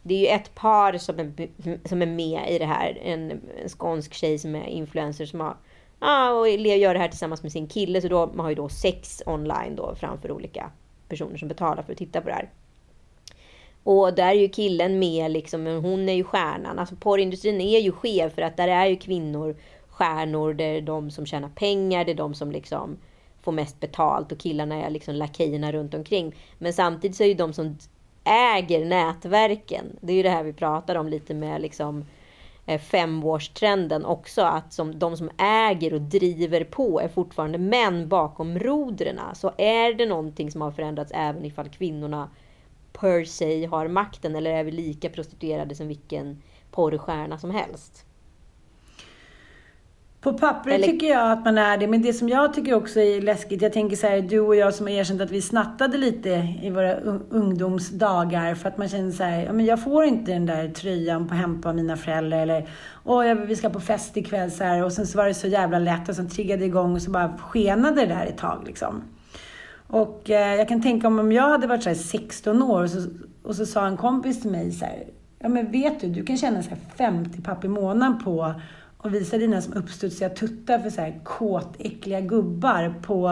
[0.01, 1.49] det är ju ett par som är,
[1.88, 2.99] som är med i det här.
[3.03, 5.57] En, en skånsk tjej som är influencer som har
[6.02, 8.02] Ja, och gör det här tillsammans med sin kille.
[8.02, 10.72] Så då man har ju då sex online då framför olika
[11.10, 12.49] personer som betalar för att titta på det här.
[13.84, 16.80] Och där är ju killen med liksom, men hon är ju stjärnan.
[16.80, 19.56] Alltså porrindustrin är ju skev för att där är ju kvinnor
[20.02, 20.54] stjärnor.
[20.54, 22.97] Det är de som tjänar pengar, det är de som liksom
[23.41, 26.36] får mest betalt och killarna är liksom lakejerna runt omkring.
[26.58, 27.78] Men samtidigt så är ju de som
[28.24, 29.86] äger nätverken.
[30.02, 32.06] Det är ju det här vi pratar om lite med liksom
[32.72, 34.41] Eh, femårstrenden också.
[34.41, 39.19] Att som, de som äger och driver på är fortfarande män bakom rodren.
[39.34, 42.30] Så är det någonting som har förändrats även ifall kvinnorna
[42.93, 44.36] per se har makten?
[44.36, 46.41] Eller är vi lika prostituerade som vilken
[46.72, 48.05] porrstjärna som helst?
[50.22, 50.88] På pappret Eller...
[50.88, 53.74] tycker jag att man är det, men det som jag tycker också är läskigt, jag
[53.74, 56.30] tänker så här, du och jag som har erkänt att vi snattade lite
[56.61, 56.95] i våra
[57.30, 61.28] ungdomsdagar för att man känner så här, ja men jag får inte den där tröjan
[61.28, 62.67] på hämta av mina föräldrar eller
[63.03, 65.80] åh, vi ska på fest ikväll så här och sen så var det så jävla
[65.80, 69.03] lätt och sen triggade igång och så bara skenade det där ett tag liksom.
[69.88, 73.09] Och eh, jag kan tänka om, om jag hade varit så 16 år och så,
[73.43, 75.03] och så sa en kompis till mig så här,
[75.39, 78.53] ja men vet du, du kan tjäna så 50 papp i månaden på
[79.04, 83.32] och visa dina som uppstudsiga tuttar för så här kåtäckliga gubbar på,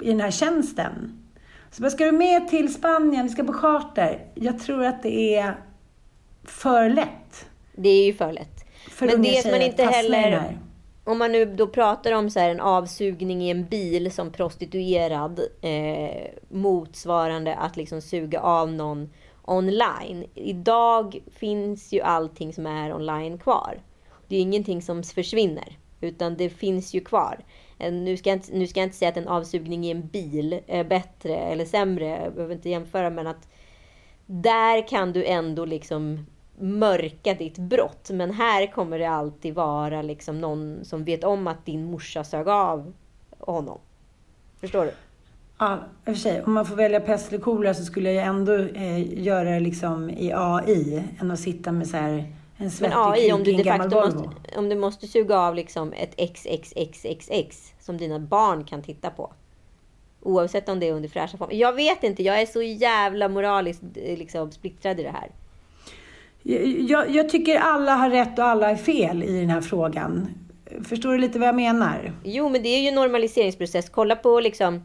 [0.00, 1.18] i den här tjänsten.
[1.70, 3.26] Så vad ska du med till Spanien?
[3.26, 4.26] Vi ska på charter.
[4.34, 5.56] Jag tror att det är
[6.44, 7.46] för lätt.
[7.74, 8.64] Det är ju för lätt.
[8.90, 10.58] För Men det är man inte heller...
[11.06, 16.30] Om man nu då pratar om så en avsugning i en bil som prostituerad eh,
[16.48, 19.10] motsvarande att liksom suga av någon
[19.42, 20.24] online.
[20.34, 23.80] Idag finns ju allting som är online kvar.
[24.34, 27.44] Det är ingenting som försvinner, utan det finns ju kvar.
[27.78, 30.60] Nu ska, jag inte, nu ska jag inte säga att en avsugning i en bil
[30.66, 33.48] är bättre eller sämre, jag behöver inte jämföra, men att
[34.26, 36.26] där kan du ändå liksom
[36.58, 38.10] mörka ditt brott.
[38.12, 42.48] Men här kommer det alltid vara liksom någon som vet om att din morsa sög
[42.48, 42.92] av
[43.38, 43.78] honom.
[44.60, 44.92] Förstår du?
[45.58, 46.42] Ja, i och för sig.
[46.42, 50.10] Om man får välja pest eller kolera så skulle jag ändå eh, göra det liksom
[50.10, 54.00] i AI, än att sitta med så här en Men AI, om du de facto
[54.00, 59.32] måste, om du måste suga av liksom ett XXXXX som dina barn kan titta på.
[60.22, 61.54] Oavsett om det är under fräscha former.
[61.54, 65.30] Jag vet inte, jag är så jävla moraliskt eh, liksom, splittrad i det här.
[66.88, 70.28] Jag, jag, tycker alla har rätt och alla är fel i den här frågan.
[70.84, 72.12] Förstår du lite vad jag menar?
[72.24, 73.88] Jo, men det är ju en normaliseringsprocess.
[73.88, 74.82] Kolla på liksom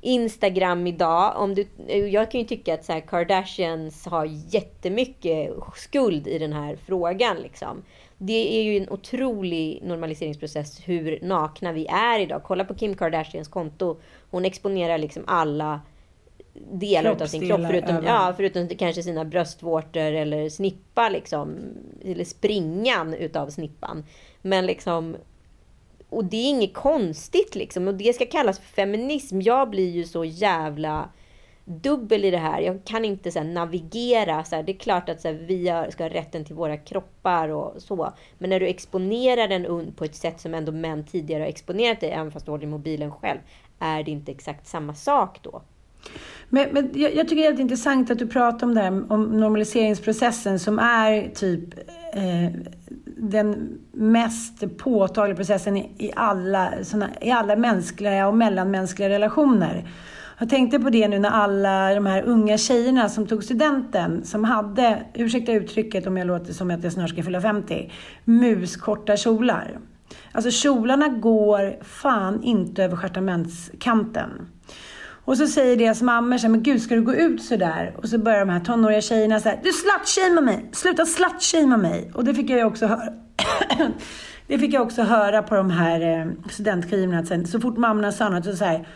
[0.00, 1.32] Instagram idag.
[1.36, 1.66] Om du,
[2.08, 4.24] jag kan ju tycka att så här, Kardashians har
[4.54, 7.36] jättemycket skuld i den här frågan.
[7.36, 7.82] Liksom.
[8.18, 12.42] Det är ju en otrolig normaliseringsprocess hur nakna vi är idag.
[12.44, 13.96] Kolla på Kim Kardashians konto.
[14.30, 15.80] Hon exponerar liksom alla
[16.72, 17.60] delar av sin kropp.
[17.66, 21.58] Förutom, ja, förutom kanske sina bröstvårtor eller snippa liksom.
[22.04, 24.04] Eller springan utav snippan.
[24.42, 25.16] Men liksom
[26.10, 27.88] och det är inget konstigt liksom.
[27.88, 29.40] Och det ska kallas för feminism.
[29.40, 31.08] Jag blir ju så jävla
[31.64, 32.60] dubbel i det här.
[32.60, 34.44] Jag kan inte så här, navigera.
[34.44, 34.62] Så här.
[34.62, 38.12] Det är klart att så här, vi ska ha rätten till våra kroppar och så.
[38.38, 42.10] Men när du exponerar den på ett sätt som ändå män tidigare har exponerat dig,
[42.10, 43.38] även fast du håller mobilen själv,
[43.78, 45.62] är det inte exakt samma sak då?
[46.48, 49.12] Men, men jag, jag, tycker det är helt intressant att du pratar om det här
[49.12, 51.74] om normaliseringsprocessen som är typ
[52.14, 52.46] eh,
[53.22, 59.88] den mest påtagliga processen i alla, såna, i alla mänskliga och mellanmänskliga relationer.
[60.38, 64.44] Jag tänkte på det nu när alla de här unga tjejerna som tog studenten, som
[64.44, 67.92] hade, ursäkta uttrycket om jag låter som att jag snart ska fylla 50,
[68.24, 69.78] muskorta kjolar.
[70.32, 74.30] Alltså kjolarna går fan inte över stjärtamentskanten.
[75.30, 77.94] Och så säger deras mammor så här, men gud ska du gå ut så där?
[77.96, 80.68] Och så börjar de här tonåriga tjejerna så här, du slutshamear mig!
[80.72, 82.10] Sluta slutshamea mig!
[82.14, 83.12] Och det fick jag också höra.
[84.46, 87.24] det fick jag också höra på de här eh, studentskivorna.
[87.24, 88.88] Sen, så fort mammorna sa något så säger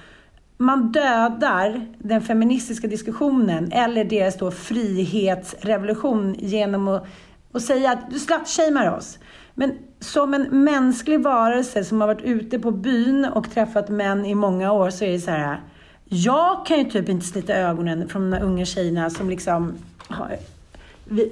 [0.59, 7.07] man dödar den feministiska diskussionen eller deras då frihetsrevolution genom att,
[7.53, 9.18] att säga att du slutshamear oss.
[9.55, 14.35] Men som en mänsklig varelse som har varit ute på byn och träffat män i
[14.35, 15.61] många år så är det så här
[16.05, 19.74] jag kan ju typ inte slita ögonen från de här unga tjejerna som liksom
[20.09, 20.36] har,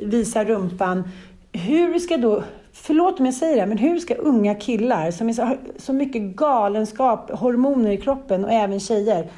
[0.03, 1.09] visar rumpan.
[1.53, 2.43] Hur ska då,
[2.73, 5.93] förlåt om jag säger det, men hur ska unga killar som är så, har så
[5.93, 9.29] mycket galenskap, hormoner i kroppen och även tjejer.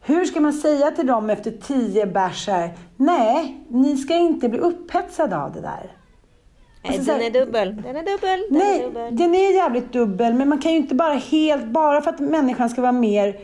[0.00, 2.48] Hur ska man säga till dem efter tio bärs
[2.96, 5.92] nej, ni ska inte bli upphetsade av det där.
[6.82, 7.82] Nej, alltså, den är dubbel.
[7.82, 8.46] Den är dubbel.
[8.50, 9.16] Den nej, är dubbel.
[9.16, 12.70] den är jävligt dubbel, men man kan ju inte bara helt, bara för att människan
[12.70, 13.36] ska vara mer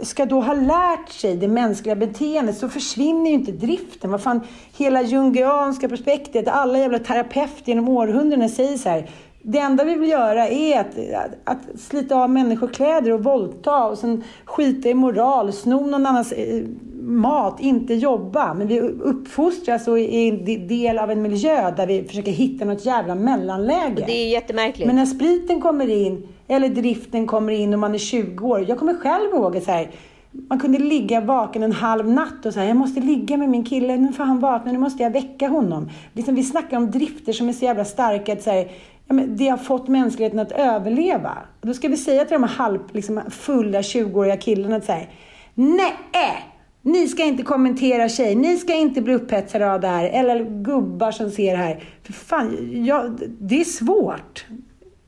[0.00, 4.10] ska då ha lärt sig det mänskliga beteendet så försvinner ju inte driften.
[4.10, 4.40] Vad fan,
[4.76, 9.10] hela jungianska prospektet, alla jävla terapeuter genom århundraden säger så här.
[9.42, 13.98] Det enda vi vill göra är att, att, att slita av människokläder och våldta och
[13.98, 16.62] sen skita i moral, sno någon annans eh,
[17.02, 18.54] mat, inte jobba.
[18.54, 22.84] Men vi uppfostras och är en del av en miljö där vi försöker hitta något
[22.86, 24.00] jävla mellanläge.
[24.00, 24.86] Och det är jättemärkligt.
[24.86, 28.64] Men när spriten kommer in eller driften kommer in och man är 20 år.
[28.68, 29.90] Jag kommer själv ihåg så här,
[30.30, 33.96] man kunde ligga vaken en halv natt och säga jag måste ligga med min kille,
[33.96, 35.90] nu får han vakna, nu måste jag väcka honom.
[36.12, 38.68] Liksom, vi snackar om drifter som är så jävla starka att säga,
[39.06, 41.38] ja, men det har fått mänskligheten att överleva.
[41.60, 45.06] Och då ska vi säga till de här halv, liksom, fulla 20-åriga killarna att säga,
[45.54, 46.46] nej!
[46.82, 50.04] Ni ska inte kommentera tjej, ni ska inte bli upphetsade av det här.
[50.04, 51.84] Eller gubbar som ser det här.
[52.02, 53.08] För fan, ja,
[53.40, 54.46] det är svårt.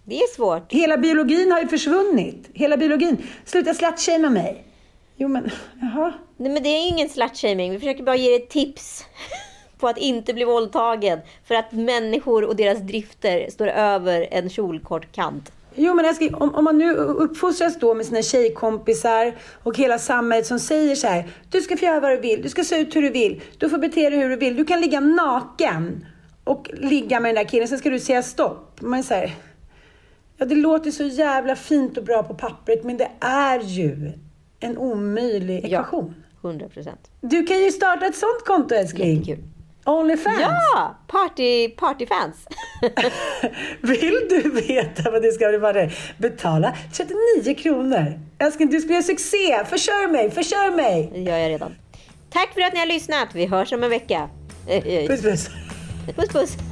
[0.05, 0.73] Det är svårt.
[0.73, 2.51] Hela biologin har ju försvunnit.
[2.55, 3.17] Hela biologin.
[3.45, 4.65] Sluta slutshamea mig.
[5.17, 5.51] Jo men,
[5.81, 6.13] jaha.
[6.37, 7.73] Nej men det är ingen slutshaming.
[7.73, 9.05] Vi försöker bara ge dig tips
[9.79, 11.19] på att inte bli våldtagen.
[11.45, 15.53] För att människor och deras drifter står över en kjolkort kant.
[15.75, 20.47] Jo, men älskling, om, om man nu uppfostras då med sina tjejkompisar och hela samhället
[20.47, 21.29] som säger så här.
[21.51, 23.69] Du ska få göra vad du vill, du ska se ut hur du vill, du
[23.69, 26.07] får bete dig hur du vill, du kan ligga naken
[26.45, 28.81] och ligga med den där killen, sen ska du säga stopp.
[28.81, 29.33] Man säger
[30.43, 34.13] ja det låter så jävla fint och bra på pappret, men det är ju
[34.61, 36.15] en omöjlig ekvation.
[36.43, 37.11] Ja, 100 procent.
[37.21, 39.19] Du kan ju starta ett sånt konto älskling.
[39.19, 39.45] Jättekul.
[39.85, 40.41] Onlyfans.
[40.41, 40.97] Ja!
[41.07, 42.37] Party, partyfans.
[43.81, 45.91] Vill du veta vad det ska bli?
[46.19, 48.21] Betala 39 kronor.
[48.39, 49.65] Älskling, du ska göra succé.
[49.65, 51.11] Försörj mig, försörj mig.
[51.15, 51.75] Det gör jag redan.
[52.31, 53.29] Tack för att ni har lyssnat.
[53.35, 54.29] Vi hörs om en vecka.
[55.07, 55.51] Puss, puss.
[56.17, 56.72] Puss, puss.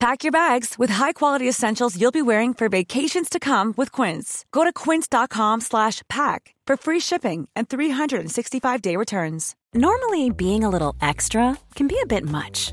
[0.00, 4.44] Pack your bags with high-quality essentials you'll be wearing for vacations to come with Quince.
[4.52, 9.56] Go to quince.com slash pack for free shipping and 365-day returns.
[9.74, 12.72] Normally, being a little extra can be a bit much.